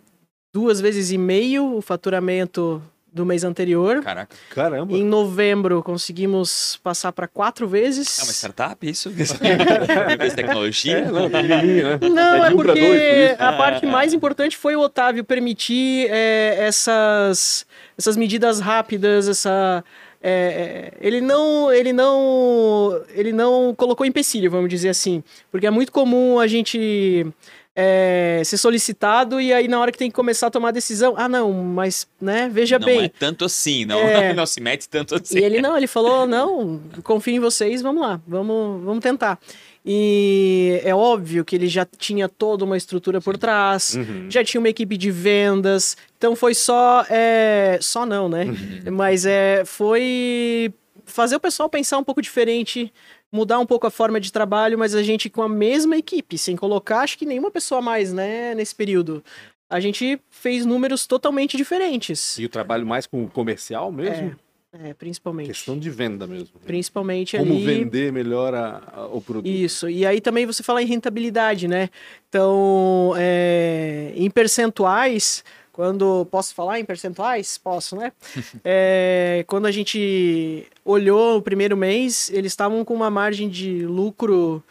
[0.53, 4.03] duas vezes e meio o faturamento do mês anterior.
[4.03, 4.93] Caraca, Caramba!
[4.93, 8.19] Em novembro conseguimos passar para quatro vezes.
[8.21, 9.11] é uma startup isso?
[9.15, 10.99] De tecnologia?
[10.99, 11.99] É, não, pequenininho, né?
[12.09, 16.57] Não, É é, porque dois, por a parte mais importante foi o Otávio permitir é,
[16.61, 17.67] essas,
[17.99, 19.85] essas medidas rápidas, essa.
[20.23, 25.71] é, é, ele não ele não ele não colocou empecilho vamos dizer assim porque é
[25.71, 27.27] muito comum a gente
[27.83, 31.15] é, ser solicitado e aí na hora que tem que começar a tomar a decisão
[31.17, 34.33] ah não mas né veja não bem é tanto assim, não, É.
[34.35, 35.39] não se mete tanto assim.
[35.39, 39.39] e ele não, ele falou, não, confio em vocês, vamos lá, vamos, vamos tentar.
[39.85, 44.27] E é óbvio que ele já tinha toda uma estrutura por trás, Uhum.
[44.31, 48.45] já tinha uma equipe de vendas, então foi só, é, só não, né?
[48.93, 50.73] Mas é, foi
[51.07, 52.93] fazer o pessoal pensar um pouco diferente,
[53.33, 56.57] mudar um pouco a forma de trabalho, mas a gente com a mesma equipe, sem
[56.57, 59.23] colocar, acho que nenhuma pessoa mais, né, nesse período.
[59.69, 62.37] A gente fez números totalmente diferentes.
[62.39, 64.35] E o trabalho mais com o comercial mesmo?
[64.73, 65.49] É, principalmente.
[65.49, 66.49] Questão de venda mesmo.
[66.65, 67.65] Principalmente Como ali.
[67.65, 69.47] vender melhor a- a- o produto.
[69.49, 69.89] Isso.
[69.89, 71.89] E aí também você fala em rentabilidade, né?
[72.29, 75.45] Então, é, em percentuais,
[75.81, 76.27] quando.
[76.31, 77.57] Posso falar em percentuais?
[77.57, 78.13] Posso, né?
[78.63, 84.63] É, quando a gente olhou o primeiro mês, eles estavam com uma margem de lucro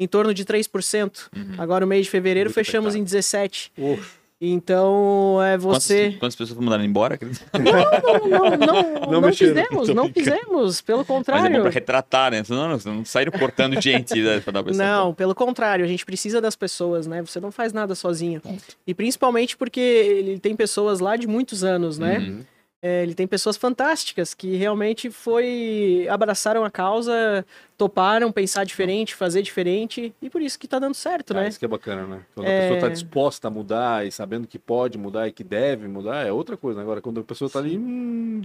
[0.00, 1.28] em torno de 3%.
[1.34, 1.54] Uhum.
[1.58, 3.16] Agora, no mês de fevereiro, Muito fechamos apertado.
[3.16, 3.70] em 17%.
[3.78, 4.25] Ufa.
[4.38, 6.04] Então, é você.
[6.04, 7.18] Quantas, quantas pessoas mandaram embora?
[7.22, 10.80] Mas Não, não, não, Não não, mexeram, fizemos, não fizemos.
[10.82, 11.62] Pelo é bom contrário.
[11.62, 12.42] pra retratar, né?
[12.46, 16.04] Não, não, não saíram cortando gente né, pra dar pra Não, pelo contrário, a gente
[16.04, 17.22] precisa das pessoas, né?
[17.22, 18.42] Você não faz nada sozinho.
[18.86, 22.18] E principalmente porque ele tem pessoas lá de muitos anos, né?
[22.18, 22.44] Uhum.
[22.82, 27.44] É, ele tem pessoas fantásticas que realmente foi abraçaram a causa,
[27.78, 31.48] toparam pensar diferente, fazer diferente, e por isso que tá dando certo, Cara, né?
[31.50, 32.20] Isso que é bacana, né?
[32.34, 32.56] Quando É.
[32.56, 36.26] a pessoa tá disposta a mudar e sabendo que pode mudar e que deve mudar,
[36.26, 36.80] é outra coisa.
[36.80, 38.40] Agora, quando a pessoa tá ali, hum,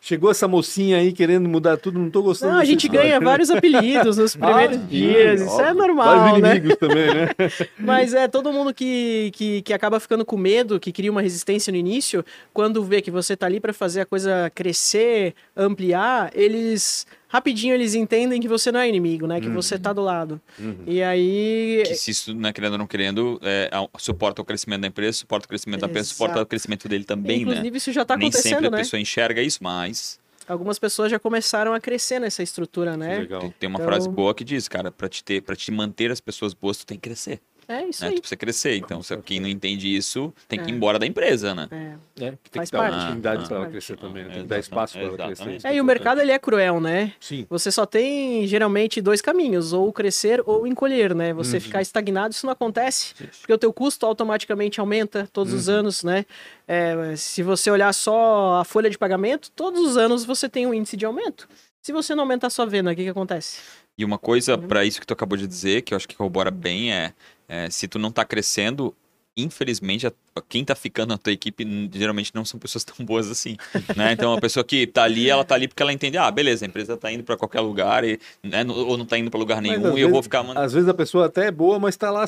[0.00, 3.02] chegou essa mocinha aí querendo mudar tudo, não tô gostando Não, a gente história.
[3.10, 5.74] ganha vários apelidos nos primeiros Ah, dias, sim, isso é óbvio.
[5.86, 6.50] normal, Vários né?
[6.56, 7.28] inimigos também, né?
[7.78, 11.70] Mas é todo mundo que, que, que acaba ficando com medo, que cria uma resistência
[11.70, 17.06] no início, quando vê que você tá ali para fazer a coisa crescer, ampliar, eles
[17.36, 19.40] rapidinho eles entendem que você não é inimigo, né?
[19.40, 20.40] Que você tá do lado.
[20.58, 20.78] Uhum.
[20.86, 24.88] E aí Que se isso, né, querendo ou não querendo, é, suporta o crescimento da
[24.88, 27.52] empresa, suporta o crescimento da empresa, suporta o crescimento dele também, né?
[27.52, 28.78] inclusive isso já tá Nem sempre acontecendo, a né?
[28.78, 30.18] pessoa enxerga isso, mas
[30.48, 33.18] Algumas pessoas já começaram a crescer nessa estrutura, né?
[33.18, 33.52] legal.
[33.58, 36.20] tem- uma Então- frase boa que diz, cara, pra te ter, para te manter as
[36.20, 38.08] pessoas boas, tu tem que crescer, É isso né?
[38.10, 38.14] aí.
[38.14, 38.76] Tu precisa crescer.
[38.76, 40.76] Então, se quem não entende isso, tem que ir É.
[40.76, 41.68] embora da empresa, né?
[41.70, 42.26] É.
[42.26, 42.94] É, que tem Faz que dar parte.
[42.96, 44.30] oportunidade Ah, para ela crescer também, né?
[44.34, 45.58] Tem que dar espaço para ela crescer.
[45.64, 47.12] É, e o mercado ele é cruel, né?
[47.20, 47.46] Sim.
[47.50, 51.32] Você só tem geralmente dois caminhos, ou crescer ou encolher, né?
[51.34, 51.60] Você Uhum.
[51.60, 55.74] ficar estagnado, isso não acontece, porque o teu custo automaticamente aumenta todos os Uhum.
[55.74, 56.24] anos, né?
[56.68, 60.72] É, se você olhar só a folha de pagamento, todos os anos você tem um
[60.74, 61.48] índice de aumento.
[61.82, 63.60] Se você não aumentar a sua venda, o que, que acontece?
[63.98, 64.66] E uma coisa Uhum.
[64.68, 67.12] pra isso que tu acabou de dizer, que eu acho que corrobora bem, é,
[67.48, 68.94] é, se tu não tá crescendo,
[69.36, 70.12] infelizmente, a-
[70.48, 73.56] quem tá ficando na tua equipe geralmente não são pessoas tão boas assim,
[73.94, 74.12] né?
[74.12, 76.68] Então, a pessoa que tá ali, ela tá ali porque ela entende, ah, beleza, a
[76.68, 79.96] empresa tá indo pra qualquer lugar, e, né, ou não tá indo pra lugar nenhum,
[79.96, 80.42] e eu vou vezes- ficar...
[80.42, 82.24] mano, Às vezes a pessoa até é boa, mas tá lá.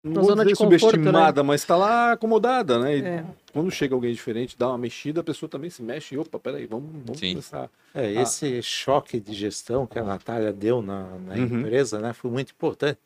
[0.00, 0.78] Não Na vou dizer conforto, né?
[0.78, 2.96] subestimada, mas tá lá acomodada, né?
[2.98, 3.24] E É.
[3.52, 6.14] quando chega alguém diferente, dá uma mexida, a pessoa também se mexe.
[6.14, 7.30] E, opa, peraí, vamos, vamos Sim.
[7.30, 7.68] começar.
[7.92, 8.22] É, Ah.
[8.22, 11.60] esse choque de gestão que a Natália deu na, na Uhum.
[11.60, 12.96] empresa, né, foi muito importante.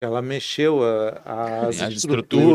[0.00, 1.96] Ela mexeu a- as, As estruturas,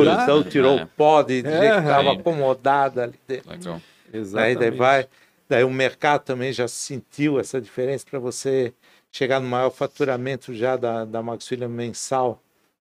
[0.08, 0.84] estruturas, então tirou É.
[0.84, 3.50] o pó de gente É, que estava acomodada ali dentro.
[3.52, 3.82] Legal.
[4.12, 4.60] Daí, Exatamente.
[4.60, 5.08] daí vai,
[5.50, 8.74] daí o mercado também já sentiu essa diferença para você
[9.12, 12.40] chegar no maior faturamento já da, da Max William mensal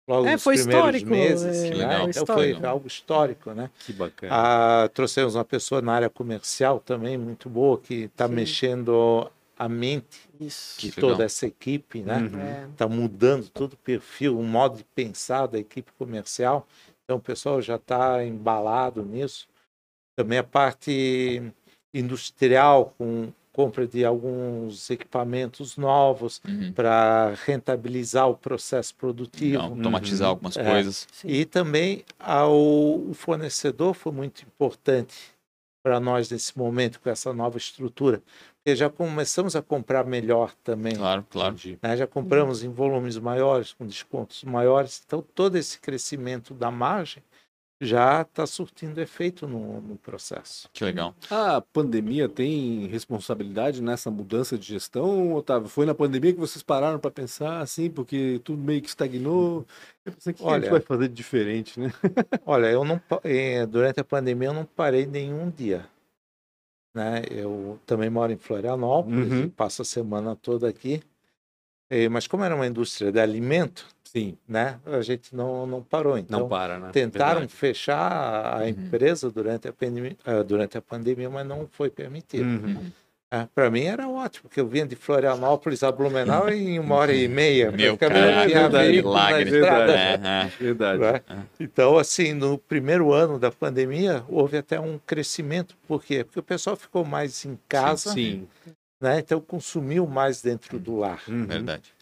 [0.07, 1.63] logo É, nos foi primeiros histórico, meses.
[1.65, 1.77] é, né?
[1.77, 2.11] legal.
[2.11, 3.71] Então foi algo histórico, né?
[3.87, 4.33] Que bacana.
[4.35, 9.31] Ah, trouxemos uma pessoa na área comercial também muito boa que está mexendo
[9.61, 10.81] a mente Isso.
[10.81, 11.11] de legal.
[11.11, 12.17] toda essa equipe, né?
[12.19, 12.41] Uhum.
[12.41, 12.69] É.
[12.73, 16.67] Está mudando todo o perfil, o modo de pensar da equipe comercial.
[17.05, 19.47] Então o pessoal já está embalado nisso.
[20.17, 21.43] Também a parte
[21.93, 26.73] industrial com compra de alguns equipamentos novos Uhum.
[26.73, 29.59] para rentabilizar o processo produtivo.
[29.59, 30.31] Legal, Automatizar Uhum.
[30.31, 30.65] algumas É.
[30.65, 31.07] coisas.
[31.13, 31.29] Sim.
[31.29, 35.15] E também ao, o fornecedor foi muito importante
[35.83, 38.23] para nós nesse momento com essa nova estrutura,
[38.57, 40.95] porque já começamos a comprar melhor também.
[40.95, 41.57] Claro, claro.
[41.83, 41.97] Né?
[41.97, 45.03] Já compramos em volumes maiores, com descontos maiores.
[45.07, 47.23] Então, todo esse crescimento da margem
[47.81, 50.69] já está surtindo efeito no, no processo.
[50.73, 51.15] Que legal.
[51.31, 55.67] A pandemia tem responsabilidade nessa mudança de gestão, Otávio?
[55.69, 59.65] Foi na pandemia que vocês pararam para pensar assim, porque tudo meio que estagnou?
[60.05, 61.91] Eu pensei, o que, que a gente Olha- vai fazer de diferente, né?
[62.45, 65.87] Olha, eu não eh, durante a pandemia eu não parei nenhum dia.
[66.95, 67.23] Né?
[67.31, 69.49] Eu também moro em Florianópolis Uhum.
[69.49, 71.03] passo a semana toda aqui.
[71.89, 74.81] Eh, Mas como era uma indústria de alimento, Sim, né?
[74.87, 76.19] A gente não, não parou.
[76.19, 76.91] Então, não para, né?
[76.93, 77.53] tentaram Verdade.
[77.53, 78.69] fechar a Uhum.
[78.69, 82.43] empresa durante a, pandemia, ah, durante a pandemia, mas não foi permitido.
[82.45, 82.91] Uhum.
[83.55, 87.29] para mim era ótimo, porque eu vinha de Florianópolis a Blumenau em uma hora e
[87.29, 87.71] meia.
[87.71, 89.51] Meu cara, verdade, milagre.
[89.57, 90.53] É, é.
[90.59, 90.99] Verdade.
[90.99, 91.45] né?
[91.61, 95.77] Então, assim, no primeiro ano da pandemia, houve até um crescimento.
[95.87, 96.25] Por quê?
[96.25, 98.49] Porque o pessoal ficou mais em casa, Sim.
[99.01, 99.21] né?
[99.21, 101.23] Então consumiu mais dentro do lar.
[101.29, 101.47] Uhum.
[101.47, 101.93] Verdade.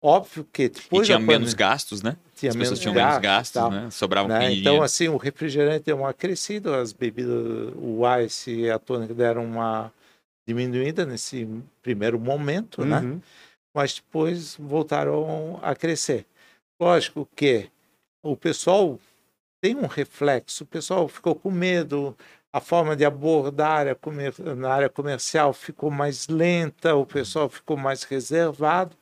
[0.00, 2.16] Óbvio que E depois tinha da menos pandemia, gastos, né?
[2.34, 3.90] tinha As menos pessoas tinham menos gastos, né?
[3.90, 4.52] Sobrava né?
[4.52, 4.82] Então, dinheiro.
[4.82, 9.92] assim, o refrigerante deu uma crescida, as bebidas, o ice e a tônica deram uma
[10.46, 11.48] diminuída nesse
[11.82, 13.00] primeiro momento, né?
[13.00, 13.20] Uhum.
[13.74, 16.24] Mas depois voltaram a crescer.
[16.80, 17.68] Lógico que
[18.22, 18.98] o pessoal
[19.60, 22.16] tem um reflexo, o pessoal ficou com medo,
[22.52, 27.76] a forma de abordar a comer- na área comercial ficou mais lenta, o pessoal ficou
[27.76, 28.96] mais reservado.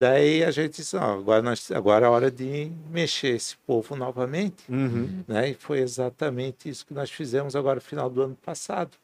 [0.00, 3.94] Daí a gente disse, "Não, agora, nós, agora é a hora de mexer esse povo
[3.94, 4.64] novamente.
[4.68, 5.22] Uhum.
[5.28, 5.50] Né?
[5.50, 8.96] E foi exatamente isso que nós fizemos agora no final do ano passado.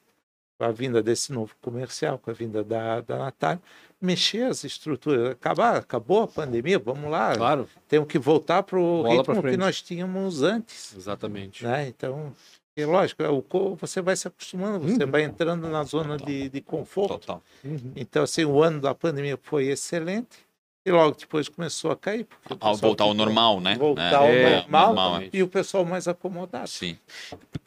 [0.58, 3.60] a vinda desse novo comercial, com a vinda da, da Natália,
[4.00, 5.32] mexer as estruturas.
[5.32, 9.82] Acabar, acabou a pandemia, vamos lá, Claro, temos que voltar para o ritmo que nós
[9.82, 10.94] tínhamos antes.
[10.96, 11.62] exatamente.
[11.62, 11.88] Né?
[11.88, 12.32] Então,
[12.74, 15.10] é lógico, o corpo você vai se acostumando, você Uhum.
[15.10, 17.18] vai entrando na zona de, de conforto.
[17.18, 17.42] Total.
[17.62, 17.92] Uhum.
[17.94, 20.38] Então, assim, o ano da pandemia foi excelente
[20.86, 22.26] e logo depois começou a cair.
[22.60, 23.74] Ao voltar ao normal, né?
[23.74, 26.68] Voltar É, ao é, normal, normal, e o pessoal mais acomodado.
[26.68, 26.96] Sim.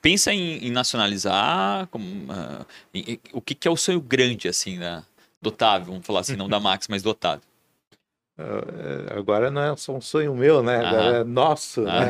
[0.01, 1.85] Pensa em, em nacionalizar.
[1.87, 5.03] como, ah, em- em- o que, que é o sonho grande, assim, da,
[5.41, 5.87] do Otávio?
[5.91, 7.41] Vamos falar assim, não da Max, mas do Otávio.
[8.37, 10.77] Eh, Agora não é só um sonho meu, né?
[10.77, 12.09] Agora é nosso, né?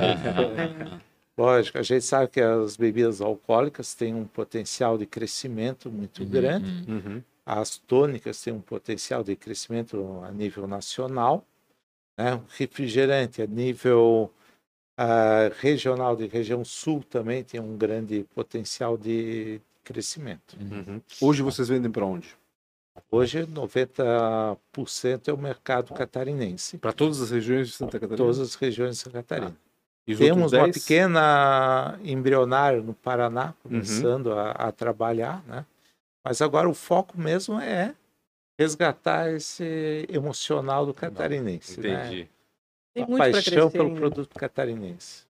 [0.93, 0.99] Ah,
[1.35, 6.29] Lógico, a gente sabe que as bebidas alcoólicas têm um potencial de crescimento muito uhum,
[6.29, 6.85] grande.
[6.87, 7.23] uhum.
[7.49, 7.61] Uhum.
[7.61, 11.45] As tônicas têm um potencial de crescimento a nível nacional.
[12.17, 12.35] Né?
[12.35, 14.31] O refrigerante a nível
[14.97, 20.57] ah, regional, de região sul, também tem um grande potencial de crescimento.
[20.59, 21.01] Uhum.
[21.21, 22.37] Hoje vocês vendem para onde?
[23.09, 26.77] Hoje, 90% é o mercado catarinense.
[26.77, 28.17] Para todas as regiões de Santa Catarina?
[28.17, 29.55] Todas as regiões de Santa Catarina.
[30.05, 30.77] E os Temos outros uma 10?
[30.83, 33.53] pequena embrionária no Paraná, Uhum.
[33.71, 35.65] começando a, a trabalhar, né?
[36.29, 37.95] Mas agora o foco mesmo é
[38.55, 42.05] resgatar esse emocional do catarinense, né?
[42.05, 42.29] Entendi.
[42.93, 43.99] Tem A muito pra paixão crescer pelo ainda.
[43.99, 45.23] produto catarinense.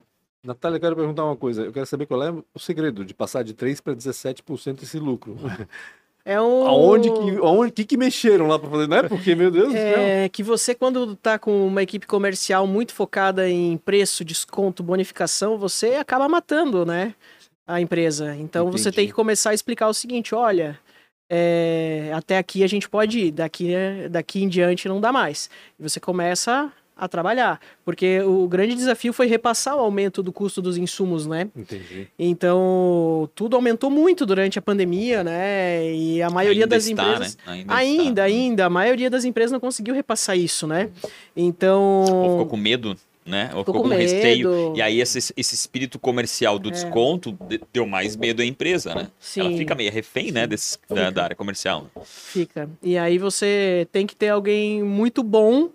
[0.42, 1.62] Natália, eu quero perguntar uma coisa.
[1.62, 5.36] Eu quero saber qual é o segredo de passar de 3 para 17% esse lucro.
[6.24, 6.66] É um...
[6.66, 8.88] Aonde que, aonde que, que mexeram lá para fazer?
[8.88, 9.99] Não é porque, meu Deus do céu.
[10.01, 15.57] É que você, quando tá com uma equipe comercial muito focada em preço, desconto, bonificação,
[15.57, 17.14] você acaba matando, né?
[17.66, 18.34] A empresa.
[18.34, 18.96] Então você Entendi.
[18.96, 20.78] tem que começar a explicar o seguinte: olha,
[21.31, 23.72] é, até aqui a gente pode ir, daqui,
[24.11, 25.49] daqui em diante não dá mais.
[25.79, 27.61] E você começa a trabalhar.
[27.85, 31.49] Porque o grande desafio foi repassar o aumento do custo dos insumos, né?
[31.55, 32.09] Entendi.
[32.18, 35.93] Então, tudo aumentou muito durante a pandemia, né?
[35.95, 37.37] E a maioria Ainda das está, empresas.
[37.37, 37.43] Né?
[37.53, 38.22] Ainda, Ainda, está.
[38.24, 38.66] ainda.
[38.66, 40.91] A maioria das empresas não conseguiu repassar isso, né?
[41.05, 42.05] Ou Então.
[42.05, 42.97] ficou com medo,
[43.29, 43.51] né?
[43.55, 44.49] Ou ficou com receio.
[44.51, 44.72] medo.
[44.76, 46.59] E aí esse, esse espírito comercial É.
[46.59, 49.01] do desconto de- deu mais medo à empresa, né?
[49.03, 49.57] Ela Sim.
[49.59, 51.87] fica meio refém, né, desse, da, da área comercial.
[52.05, 52.68] Fica.
[52.83, 55.70] E aí você tem que ter alguém muito bom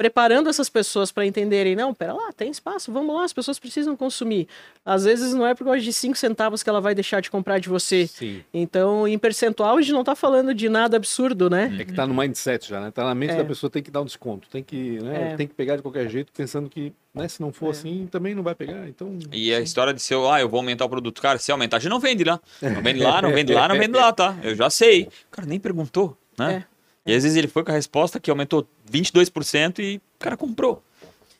[0.00, 3.94] preparando essas pessoas para entenderem, não, pera lá, tem espaço, vamos lá, as pessoas precisam
[3.94, 4.48] consumir.
[4.82, 7.58] Às vezes não é por causa de 5 centavos que ela vai deixar de comprar
[7.58, 8.06] de você.
[8.06, 8.42] Sim.
[8.54, 11.76] Então, em percentual, a gente não tá falando de nada absurdo, né?
[11.78, 12.90] É que tá no mindset já, né?
[12.90, 13.36] Tá na mente É.
[13.36, 14.48] da pessoa, tem que dar um desconto.
[14.48, 15.32] Tem que, né?
[15.32, 15.36] É.
[15.36, 17.70] Tem que pegar de qualquer jeito, pensando que, né, se não for É.
[17.72, 18.88] assim, também não vai pegar.
[18.88, 19.18] Então.
[19.30, 21.20] E a história de ser, ah, eu vou aumentar o produto.
[21.20, 22.40] Cara, se aumentar, a gente não vende lá.
[22.62, 24.34] Não vende lá, não vende lá, não vende lá, tá?
[24.42, 25.02] Eu já sei.
[25.02, 26.64] O cara nem perguntou, né?
[27.06, 30.82] E às vezes ele foi com a resposta que aumentou 22% e o cara comprou.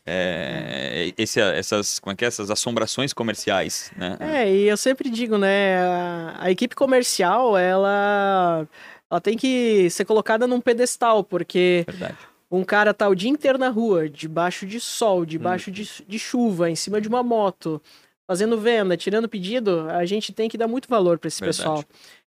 [0.05, 2.27] É, esse, essas, como é que é?
[2.27, 4.17] Essas assombrações comerciais, né?
[4.19, 8.67] É, e eu sempre digo, né, a, a equipe comercial, ela,
[9.09, 12.17] ela tem que ser colocada num pedestal, porque Verdade.
[12.49, 16.69] um cara tá o dia inteiro na rua, debaixo de sol, debaixo de, de chuva,
[16.69, 17.79] em cima de uma moto,
[18.25, 21.57] fazendo venda, tirando pedido, a gente tem que dar muito valor para esse Verdade.
[21.57, 21.83] pessoal.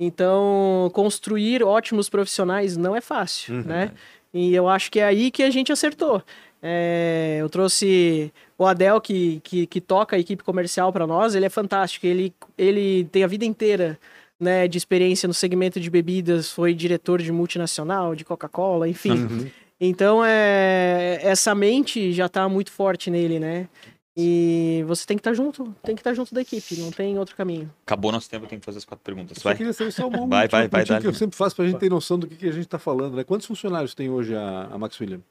[0.06, 3.64] Então, construir ótimos profissionais não é fácil, Uhum.
[3.64, 3.92] né?
[4.34, 6.22] E eu acho que é aí que a gente acertou.
[6.62, 11.46] É, eu trouxe o Adel, que, que, que toca a equipe comercial para nós, ele
[11.46, 12.08] é fantástico.
[12.08, 14.00] Ele, ele tem a vida inteira
[14.40, 19.12] né, de experiência no segmento de bebidas, foi diretor de multinacional, de Coca-Cola, enfim.
[19.12, 19.48] Uhum.
[19.80, 23.68] Então, é, essa mente já tá muito forte nele, né?
[24.16, 27.36] E você tem que estar junto, tem que estar junto da equipe, não tem outro
[27.36, 27.74] caminho.
[27.84, 29.42] Acabou nosso tempo, eu tenho que fazer as quatro perguntas.
[29.42, 29.58] Vai.
[29.92, 31.02] só uma Vai, vai, vai, dá-lhe.
[31.02, 33.16] que eu sempre faço pra gente ter noção do que, que a gente tá falando,
[33.16, 33.24] né?
[33.24, 35.22] Quantos funcionários tem hoje a, a Max William?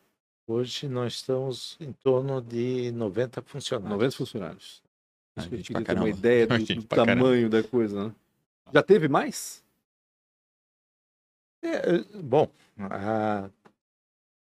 [0.49, 3.93] Hoje nós estamos em torno de 90 funcionários.
[3.93, 4.83] 90 funcionários.
[5.37, 7.23] Ah, Isso que eu gente queria ter uma ideia do, do pra caramba.
[7.25, 8.13] tamanho da coisa, né?
[8.75, 9.63] Já teve mais?
[11.63, 13.49] É, bom, a-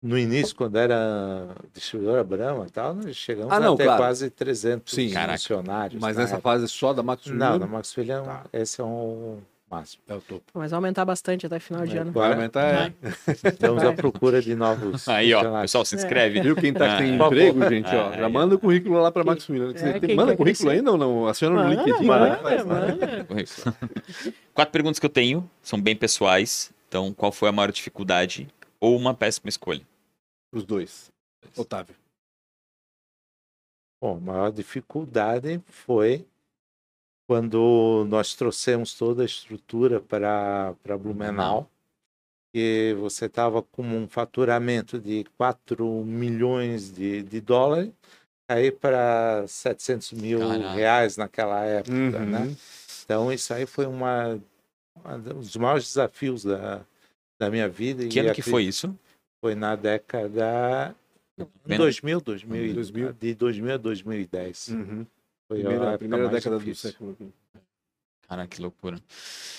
[0.01, 4.01] no início, quando era distribuidora Brahma e tal, nós chegamos Ah, não, até claro.
[4.01, 5.09] quase 300 Sim.
[5.13, 6.01] Funcionários.
[6.01, 6.41] Mas nessa época.
[6.49, 7.27] fase só da Max?
[7.27, 8.43] Não, na Max William, Tá.
[8.51, 9.37] esse é o
[9.69, 10.01] máximo.
[10.09, 10.41] É o topo.
[10.53, 12.11] Mas vai aumentar bastante até final de ano.
[12.11, 12.93] Vai aumentar, é.
[13.47, 15.71] Estamos à procura de novos Aí, ó, funcionários.
[15.71, 16.41] pessoal, se inscreve.
[16.41, 18.09] Viu quem tá sem Ah, emprego, gente, ó?
[18.09, 19.45] Ah, Já manda o currículo lá Quem- Max.
[19.45, 21.27] Você é, tem- manda currículo ainda ou não?
[21.27, 22.63] Aciona no Manda, LinkedIn, manda, é né?
[22.63, 23.27] manda.
[24.53, 26.71] Quatro perguntas que eu tenho são bem pessoais.
[26.89, 28.47] Então, qual foi a maior dificuldade
[28.79, 29.81] ou uma péssima escolha?
[30.51, 31.11] Os dois.
[31.57, 31.95] Otávio.
[34.01, 36.25] Bom, a maior dificuldade foi
[37.29, 41.69] quando nós trouxemos toda a estrutura para para Blumenau,
[42.53, 47.91] e você estava com um faturamento de 4 milhões de, de dólares,
[48.49, 50.71] aí para 700 mil Caraca.
[50.73, 51.93] reais naquela época,
[52.25, 52.39] né?
[52.39, 52.55] Uhum.
[53.05, 54.37] Então isso aí foi uma
[55.05, 56.83] um dos maiores desafios da,
[57.39, 58.05] da minha vida.
[58.07, 58.99] Que ano que foi acredito- isso?
[59.41, 60.95] Foi na década
[61.65, 63.13] Bem- 2000, 2000, 2000.
[63.13, 64.67] de 2000 a 2010.
[64.69, 65.05] Uhum.
[65.47, 66.91] Foi a Primeira, época primeira década do difícil.
[66.91, 67.17] século.
[68.29, 68.97] Caraca, que loucura.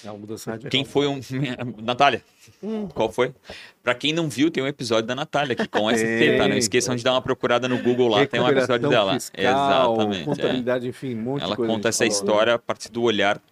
[0.04, 0.70] É uma mudança radical.
[0.70, 1.20] Quem foi um.
[1.82, 2.22] Natália,
[2.62, 2.88] Hum.
[2.88, 3.34] qual foi?
[3.82, 6.48] Pra quem não viu, tem um episódio da Natália aqui com ST, tá?
[6.48, 9.12] Não esqueçam de dar uma procurada no Google lá, tem um episódio dela.
[9.14, 10.22] fiscal, Exatamente.
[10.22, 10.24] é.
[10.24, 11.70] Contabilidade, enfim, um monte de Ela coisa.
[11.70, 12.12] a conta essa falou.
[12.12, 13.42] história a partir do olhar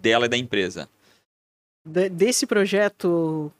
[0.00, 0.88] dela e da empresa.
[1.84, 3.52] de- desse projeto,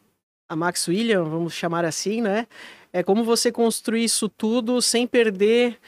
[0.51, 2.48] a Max William, vamos chamar assim, né?
[2.92, 5.78] É como você construir isso tudo sem perder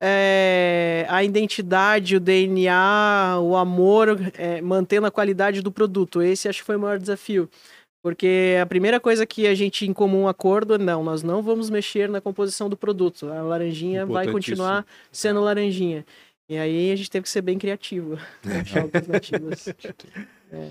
[0.00, 6.22] é, a identidade, o DNA, o amor, é, mantendo a qualidade do produto.
[6.22, 7.50] Esse acho que foi o maior desafio.
[8.00, 12.08] Porque a primeira coisa que a gente em comum acordo, não, nós não vamos mexer
[12.08, 13.28] na composição do produto.
[13.28, 16.06] A laranjinha vai continuar sendo laranjinha.
[16.48, 18.16] E aí a gente teve que ser bem criativo.
[18.60, 19.68] achar alternativas.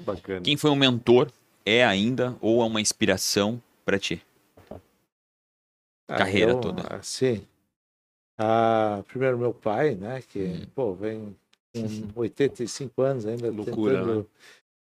[0.05, 0.41] Bacana.
[0.41, 1.29] Quem foi um mentor,
[1.65, 4.21] é ainda, ou é uma inspiração pra ti?
[6.09, 6.95] Ah, Carreira eu, toda.
[6.95, 7.45] Assim,
[8.37, 10.65] ah, primeiro meu pai, né, que, Hum.
[10.75, 11.35] pô, vem
[11.73, 11.83] com
[12.19, 13.49] 85 anos ainda.
[13.51, 14.29] Loucura, tentando,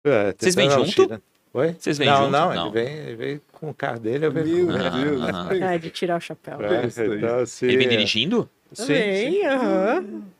[0.06, 1.22] é, Vocês vêm junto?
[1.54, 1.74] Oi?
[1.80, 2.32] Vocês vêm não, junto?
[2.32, 2.68] não, Não.
[2.68, 5.22] Ele, vem, ele vem com o carro dele, eu venho Meu com o Ah, Deus.
[5.22, 5.64] aham.
[5.64, 6.60] É, de tirar o chapéu.
[6.62, 8.50] É, então, assim, Ele vem é, dirigindo?
[8.74, 9.44] sim, sim.
[9.46, 10.35] aham.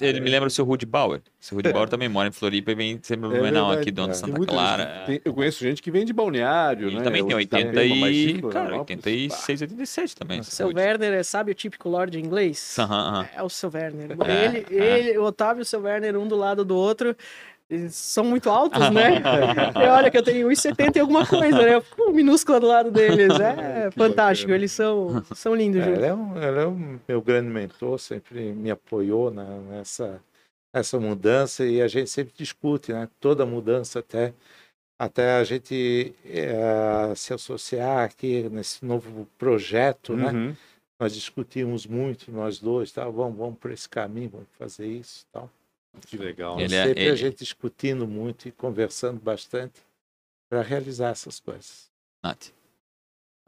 [0.00, 1.18] Ele me lembra o seu Rudy Bauer.
[1.20, 4.08] O seu Rudy Bauer também mora em Floripa e vem sempre É Blumenau aqui, dono
[4.08, 4.20] de É.
[4.20, 4.84] Santa Clara.
[4.84, 7.02] gente- tem- eu conheço gente que vem de balneário, Ele né?
[7.02, 8.32] também tem Outros 80 Itapema, mas e...
[8.34, 10.40] Cara, Florianópolis, 86, 87 também.
[10.40, 10.78] esse Seu Rudy.
[10.80, 12.76] Werner, é- sabe o típico Lord inglês?
[12.78, 13.28] Aham, aham.
[13.36, 14.16] É o seu Werner.
[14.26, 14.98] É, ele, é.
[14.98, 17.16] ele, o Otávio e o seu Werner, um do lado do outro,
[17.90, 19.22] são muito altos, né?
[19.76, 21.74] e olha que eu tenho 1,70 e alguma coisa, né?
[21.74, 23.38] Eu fico minúscula do lado deles.
[23.40, 27.98] É fantástico, eles são, são lindos É, ele, é um, é um meu grande mentor,
[27.98, 30.20] sempre me apoiou na- nessa,
[30.74, 33.08] nessa mudança e a gente sempre discute, né?
[33.18, 34.34] Toda mudança até,
[34.98, 40.30] até a gente eh, se associar aqui nesse novo projeto, né?
[40.32, 40.56] Uhum.
[41.00, 43.04] Nós discutimos muito, nós dois, tá?
[43.08, 45.50] vamos, vamos por esse caminho, vamos fazer isso tal.
[46.06, 46.58] Que legal.
[46.60, 49.80] Ele é- sempre a ele- gente discutindo muito e conversando bastante
[50.50, 51.90] para realizar essas coisas.
[52.22, 52.48] Nath.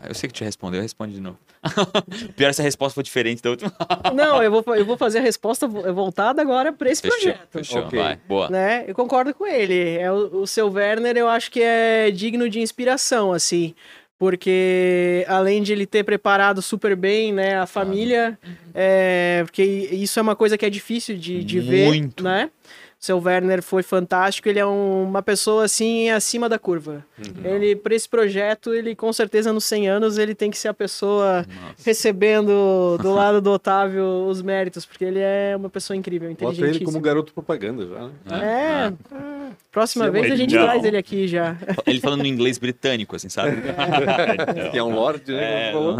[0.06, 1.38] Eu sei que te respondeu, responde de novo.
[2.36, 3.72] Pior essa resposta foi diferente da última.
[4.14, 7.48] Não, eu vou, eu vou fazer a resposta vo- voltada agora para esse Fechou, projeto.
[7.50, 7.82] fechou.
[7.84, 7.98] Ok.
[7.98, 8.50] Vai, boa.
[8.50, 8.84] né?
[8.86, 9.96] Eu concordo com ele.
[9.96, 13.74] É o, o seu Werner, eu acho que é digno de inspiração, assim,
[14.18, 18.38] porque além de ele ter preparado super bem, né, a família,
[18.74, 22.24] é, porque isso é uma coisa que é difícil de, de ver, Muito.
[22.24, 22.50] né?
[22.98, 27.04] O seu Werner foi fantástico, ele é um- uma pessoa assim acima da curva.
[27.18, 27.44] Uhum.
[27.44, 30.74] Ele para esse projeto, ele com certeza nos 100 anos ele tem que ser a
[30.74, 31.74] pessoa Nossa.
[31.84, 36.82] recebendo do lado do Otávio os méritos, porque ele é uma pessoa incrível, Bota ele
[36.84, 38.10] como garoto propaganda já, né?
[38.42, 38.90] É.
[38.90, 40.68] Próxima Se é vez a gente legal.
[40.68, 41.56] traz ele aqui já.
[41.86, 43.56] Ele falando em inglês britânico, assim, sabe?
[44.70, 45.70] Que é um lord, né?
[45.70, 45.96] É, não.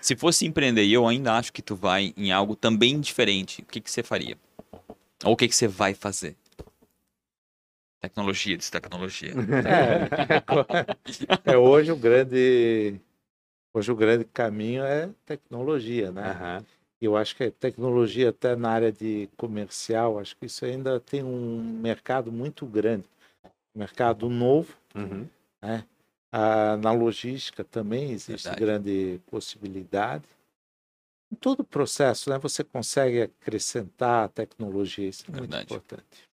[0.00, 3.66] Se fosse empreender, e eu ainda acho que tu vai em algo também diferente, o
[3.66, 4.36] que, que você faria?
[5.24, 6.36] Ou o que, que você vai fazer?
[8.00, 9.32] Tecnologia, tecnologia.
[11.44, 13.00] É, é, hoje o grande
[13.74, 16.30] hoje o grande caminho é tecnologia, né?
[16.30, 16.64] Aham.
[17.00, 21.22] Eu acho que a tecnologia até na área de comercial, acho que isso ainda tem
[21.22, 23.04] um mercado muito grande,
[23.74, 25.28] mercado novo, Uhum.
[26.32, 28.60] ah, na logística também existe Verdade.
[28.60, 30.24] grande possibilidade.
[31.30, 35.64] Em todo o processo, né, você consegue acrescentar a tecnologia, isso é muito Verdade.
[35.64, 36.26] importante.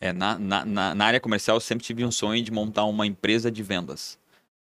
[0.00, 3.52] É, na, na, na área comercial eu sempre tive um sonho de montar uma empresa
[3.52, 4.18] de vendas.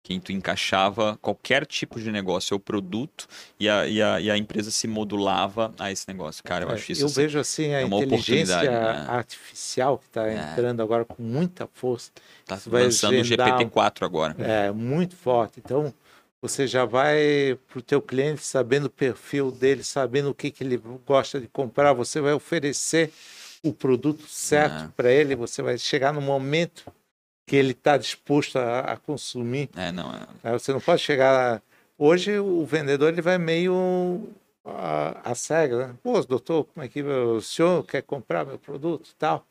[0.04, 3.28] Que tu encaixava qualquer tipo de negócio ou produto
[3.60, 6.41] e a, e a, e a empresa se modulava a esse negócio.
[6.43, 9.06] Cara, eu É, acho isso eu assim, vejo assim a é uma inteligência oportunidade, né?
[9.10, 10.52] artificial que está É.
[10.52, 12.12] entrando agora com muita força,
[12.45, 14.36] tá vai lançando o agendar um- GPT-4 agora.
[14.39, 15.60] é muito forte.
[15.60, 15.93] Então
[16.41, 20.64] você já vai para o teu cliente sabendo o perfil dele, sabendo o que, que
[20.64, 23.12] ele gosta de comprar, você vai oferecer
[23.64, 24.88] o produto certo É.
[24.95, 26.86] para ele, você vai chegar no momento
[27.48, 29.70] que ele está disposto a, a consumir.
[29.76, 30.12] É, não,
[30.43, 30.52] é?
[30.52, 31.64] Você não pode chegar.
[31.98, 34.30] Hoje o vendedor ele vai meio
[34.66, 35.95] a, a cega, né?
[36.04, 39.48] Pô, doutor, como é que o senhor quer comprar meu produto tal?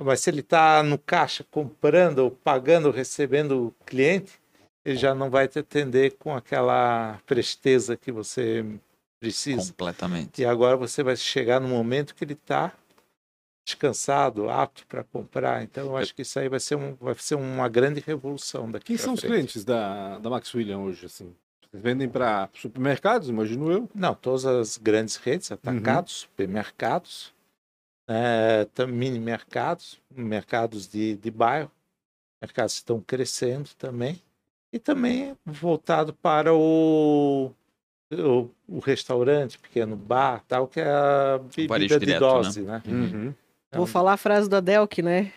[0.00, 4.38] Mas se ele está no caixa comprando, ou pagando, recebendo o cliente,
[4.84, 8.64] ele já não vai te atender com aquela presteza que você
[9.20, 9.70] precisa.
[9.72, 10.42] completamente.
[10.42, 12.72] E agora você vai chegar no momento que ele está
[13.68, 15.62] descansado, apto para comprar.
[15.62, 18.86] Então, eu acho que isso aí vai ser, um, vai ser uma grande revolução daqui
[18.86, 19.30] Quem são os frente.
[19.32, 21.34] clientes da, da Max William hoje, assim?
[21.70, 23.88] Vocês vendem para supermercados, imagino eu.
[23.94, 27.34] Não, todas as grandes redes, atacados, supermercados,
[28.08, 31.70] eh, tam- mini mercados, mercados de, de bairro.
[32.40, 34.22] mercados estão crescendo também.
[34.72, 37.50] E também voltado para o,
[38.12, 42.82] o, o restaurante, pequeno bar, tal, que é a bebida de direto, dose, né?
[42.86, 43.34] Uhum.
[43.72, 45.32] Vou falar a frase da Delk, né?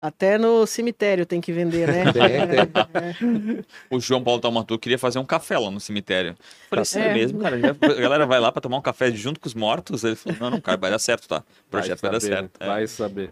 [0.00, 2.04] Até no cemitério tem que vender, né?
[2.12, 6.36] Tem, É, O João Paulo Taumatur queria fazer um café lá no cemitério.
[6.68, 7.14] Falei, sério É.
[7.14, 7.56] mesmo, cara?
[7.56, 10.04] A galera vai lá pra tomar um café junto com os mortos?
[10.04, 11.42] Ele falou, não, não, cara, vai dar certo, tá?
[11.66, 12.50] O projeto vai, dar saber, certo.
[12.60, 12.66] É.
[12.66, 13.30] Vai saber.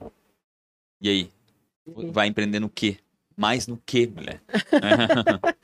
[1.01, 1.31] E aí?
[2.13, 2.97] Vai empreender no quê?
[3.37, 4.41] Mais no quê, mulher?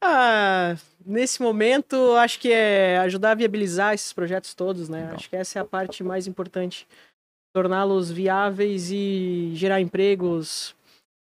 [0.00, 5.00] Ah, nesse momento, acho que é ajudar a viabilizar esses projetos todos, né?
[5.00, 5.16] Legal.
[5.16, 6.86] Acho que essa é a parte mais importante.
[7.52, 10.76] Torná-los viáveis e gerar empregos,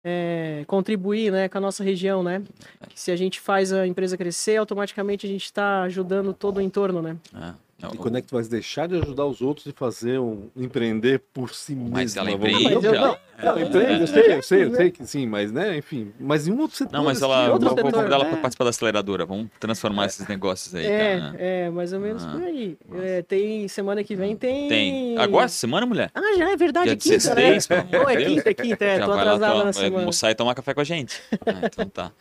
[0.05, 2.43] é, contribuir né, com a nossa região, né?
[2.89, 6.61] Que se a gente faz a empresa crescer, automaticamente a gente está ajudando todo o
[6.61, 7.17] entorno, né?
[7.33, 7.57] Não,
[7.93, 11.21] E quando é que tu vai deixar de ajudar os outros e fazer um empreender
[11.33, 11.91] por si mesmo?
[11.93, 12.95] Mas ela empreende, dizer?
[12.95, 16.47] ela- Não, empreende, eu sei, eu sei, eu sei que sim, mas né, enfim, mas
[16.47, 16.93] em um outro setor.
[16.93, 17.49] Não, mas ela.
[17.51, 18.31] Vou, setor, convidar ela né?
[18.31, 19.27] pra participar da aceleradora.
[19.27, 21.35] Vamos transformar esses negócios aí, É, cara.
[21.39, 22.79] é, mais ou menos Ah, por aí.
[22.93, 24.69] É, tem semana que vem tem.
[24.69, 25.19] Tem.
[25.19, 26.11] Agora, semana, mulher?
[26.15, 27.89] Ah, já é verdade, Dia é quinta, 16, né?
[27.91, 28.29] Não, é Deus.
[28.35, 28.99] quinta, é quinta, é.
[28.99, 29.99] Já Tô vai lá atrasada to- na vai semana.
[29.99, 31.21] almoçar e tomar café com a gente.
[31.45, 32.13] Ah, então tá.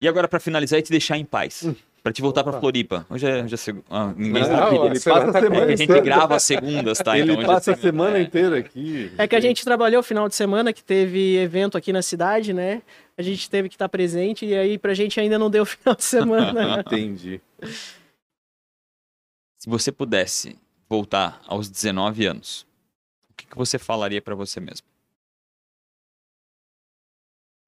[0.00, 1.66] E agora, pra finalizar e te deixar em paz.
[2.08, 2.60] Pra te voltar pra Opa.
[2.60, 3.04] Floripa.
[3.10, 4.76] Hoje é, hoje é seg- ah, ninguém Não, sabe.
[4.76, 7.18] ele passa a É semana que a gente grava segundas, tá?
[7.18, 8.22] Ele Então hoje passa é a semana é.
[8.22, 9.12] inteira aqui.
[9.18, 12.80] É que a gente trabalhou final de semana, que teve evento aqui na cidade, né?
[13.18, 16.04] A gente teve que estar presente e aí pra gente ainda não deu final de
[16.04, 16.80] semana.
[16.80, 17.42] Entendi.
[19.58, 20.56] Se você pudesse
[20.88, 22.66] voltar aos 19 anos,
[23.30, 24.86] o que, que você falaria pra você mesmo?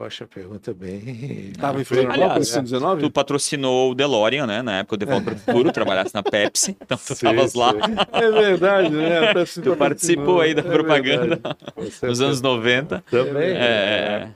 [0.01, 1.53] Poxa, pergunta bem.
[1.61, 3.03] Tava em Florianópolis Aliás, em 19?
[3.03, 4.63] Tu patrocinou o DeLorean, né?
[4.63, 6.75] Na época eu De Volta para o Futuro, trabalhasse na Pepsi.
[6.81, 7.75] Então tu estavas lá.
[8.11, 9.35] É verdade, né?
[9.63, 11.59] Tu participou aí da é propaganda verdade.
[12.03, 13.05] nos anos 90.
[13.11, 13.51] Também.
[13.51, 14.35] É,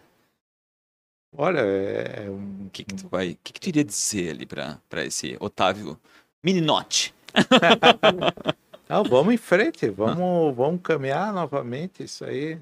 [1.35, 3.31] Olha, é um O que, que tu vai.
[3.31, 5.99] O que, que tu iria dizer ali pra, pra esse Otávio
[6.45, 7.15] Mininotti?
[8.87, 12.59] Não, vamos em frente, vamos, vamos caminhar novamente isso aí.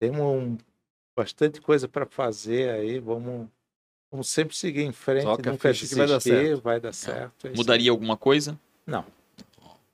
[0.00, 0.58] Temos um-
[1.16, 3.48] bastante coisa para fazer aí, vamos,
[4.10, 6.62] vamos sempre seguir em frente, Toca a nunca que vai dar desistir, certo.
[6.62, 7.46] vai dar certo.
[7.46, 8.58] é isso Mudaria alguma coisa?
[8.86, 9.04] Não.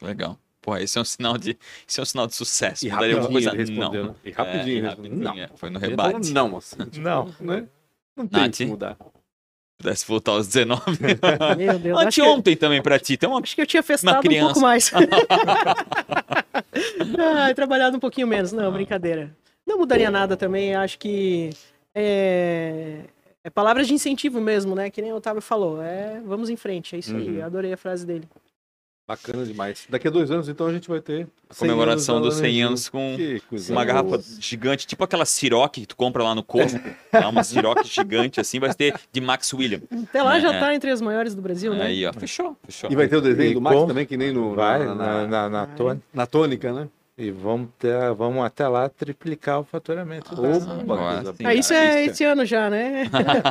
[0.01, 0.39] Legal.
[0.61, 1.57] Pô, esse é um sinal de,
[1.89, 2.87] esse é um sinal de sucesso.
[2.87, 3.93] E Mudaria alguma rapidinho coisa?
[4.01, 4.05] Não.
[4.09, 4.15] né?
[4.25, 5.45] E rapidinho, É, rapidinho, respondeu.
[5.45, 5.49] é.
[5.57, 6.33] Foi no rebate.
[6.33, 6.77] Não, assim.
[6.81, 7.01] aí.
[7.01, 7.69] Não, Né?
[8.17, 8.57] Não tem Nath?
[8.57, 8.97] que mudar.
[9.79, 10.83] Pudesse voltar aos 19.
[11.59, 13.13] Meu Deus, acho que, Anteontem também pra ti.
[13.13, 14.91] Então, acho que eu tinha festado um pouco mais.
[17.19, 18.53] ah, trabalhado um pouquinho menos.
[18.53, 19.37] Não, brincadeira.
[19.67, 21.51] Não mudaria nada também, acho que
[21.95, 23.01] é,
[23.43, 24.91] é palavras de incentivo mesmo, né?
[24.91, 25.83] Que nem o Otávio falou.
[25.83, 27.39] É, vamos em frente, é isso aí.
[27.39, 27.45] Uhum.
[27.45, 28.29] Adorei a frase dele.
[29.09, 29.87] Bacana demais.
[29.89, 32.67] Daqui a dois anos, então, a gente vai ter a comemoração 100 dos 100 Laranjinha.
[32.67, 33.17] anos com
[33.71, 36.81] uma garrafa gigante, tipo aquela Ciroc que tu compra lá no Costco.
[37.13, 37.29] tá?
[37.31, 39.81] Uma Ciroc gigante assim, vai ter de Max William.
[40.09, 40.59] Até lá É, já é.
[40.59, 41.87] tá entre as maiores do Brasil, né?
[41.87, 42.91] Aí, ó, fechou, fechou.
[42.91, 44.95] E vai ter o desenho E do Max com- também, que nem no, vai na,
[44.97, 46.89] na, na, na, na tônica, né?
[47.19, 50.37] E vamos, ter, vamos até lá triplicar o faturamento.
[50.37, 50.61] Coisa
[51.35, 51.47] sim.
[51.47, 53.05] Ah, isso é esse ano já, né?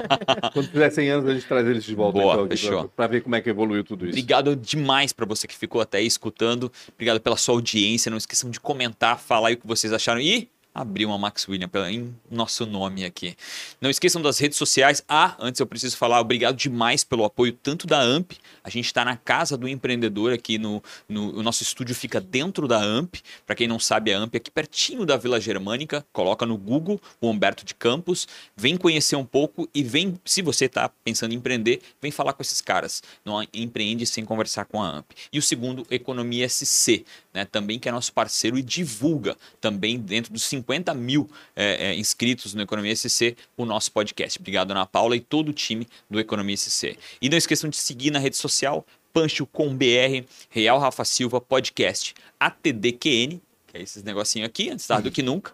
[0.53, 2.19] Quando fizer 100 anos, a gente traz eles de volta.
[2.19, 4.11] Boa, então, pra ver como é que evoluiu tudo isso.
[4.11, 6.71] Obrigado demais pra você que ficou até aí escutando.
[6.93, 8.11] Obrigado pela sua audiência.
[8.11, 10.21] Não esqueçam de comentar, falar aí o que vocês acharam.
[10.21, 13.33] E abrir uma Max William pela- em nosso nome aqui.
[13.79, 15.01] Não esqueçam das redes sociais.
[15.07, 18.33] Ah, antes eu preciso falar, obrigado demais pelo apoio tanto da AMP.
[18.61, 22.67] A gente está na casa do empreendedor aqui no, no o nosso estúdio fica dentro
[22.67, 23.21] da AMP.
[23.45, 26.05] Para quem não sabe, a AMP é aqui pertinho da Vila Germânica.
[26.11, 28.27] Coloca no Google o Humberto de Campos.
[28.57, 32.41] Vem conhecer um pouco e vem, se você está pensando em empreender, vem falar com
[32.41, 33.01] esses caras.
[33.23, 35.13] Não empreende sem conversar com a AMP.
[35.31, 37.05] E o segundo, Economia SC,
[37.35, 37.45] né?
[37.45, 42.53] Também que é nosso parceiro e divulga também dentro dos 50 mil é, é, inscritos
[42.53, 44.39] no Economia SC o nosso podcast.
[44.39, 46.97] Obrigado, Ana Paula e todo o time do Economia SC.
[47.21, 52.13] E não esqueçam de seguir na rede social Pancho com BR, Real Rafa Silva Podcast,
[52.39, 55.53] ATDQN, que é esses negocinho aqui, antes tarde do que nunca.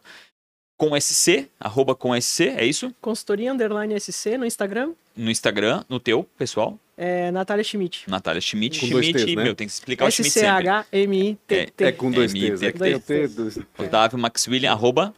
[0.82, 2.92] Com SC, arroba com SC, é isso?
[3.00, 4.94] Consultoria Underline SC no Instagram.
[5.16, 8.10] No Instagram, no teu, pessoal, É Natália Schmidt.
[8.10, 8.80] Natália Schmidt.
[8.80, 9.44] Com dois Schmidt, T's, né?
[9.44, 10.48] meu, tem que explicar o Schmidt sempre.
[10.70, 11.84] S-C-H-M-I-T-T.
[11.84, 12.62] É com dois MT, T's.
[12.64, 13.66] É dois tem o T, dois T.
[13.78, 15.14] Otávio Maxwilliam, arroba,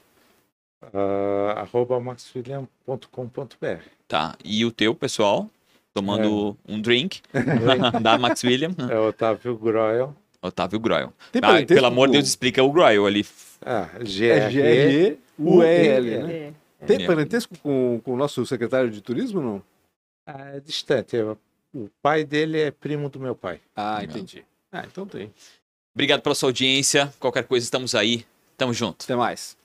[0.94, 3.82] Ah, arroba maxwilliam.com.br.
[4.06, 4.36] tá.
[4.44, 5.50] E o teu, pessoal,
[5.94, 7.22] tomando um drink
[8.02, 10.14] da Maxwilliam, É Otávio Groel.
[10.42, 11.14] Otávio Groel.
[11.32, 13.26] Tem Ah, pelo amor de com- Deus, explica o Groel ali.
[13.66, 14.50] Ah, É GRE.
[14.52, 16.34] G-R-E-U-E-L, né?
[16.82, 16.86] É.
[16.86, 17.08] Tem É.
[17.08, 19.64] parentesco com, com o nosso secretário de turismo, não?
[20.28, 21.16] Ah, é distante.
[21.16, 21.38] Eu-
[21.76, 23.60] O pai dele é primo do meu pai.
[23.76, 24.46] Ah, entendi.
[24.72, 25.34] Ah, então tem.
[25.96, 27.12] Obrigado pela sua audiência.
[27.20, 28.26] Qualquer coisa, estamos aí.
[28.56, 29.04] Tamo junto.
[29.04, 29.58] Até mais.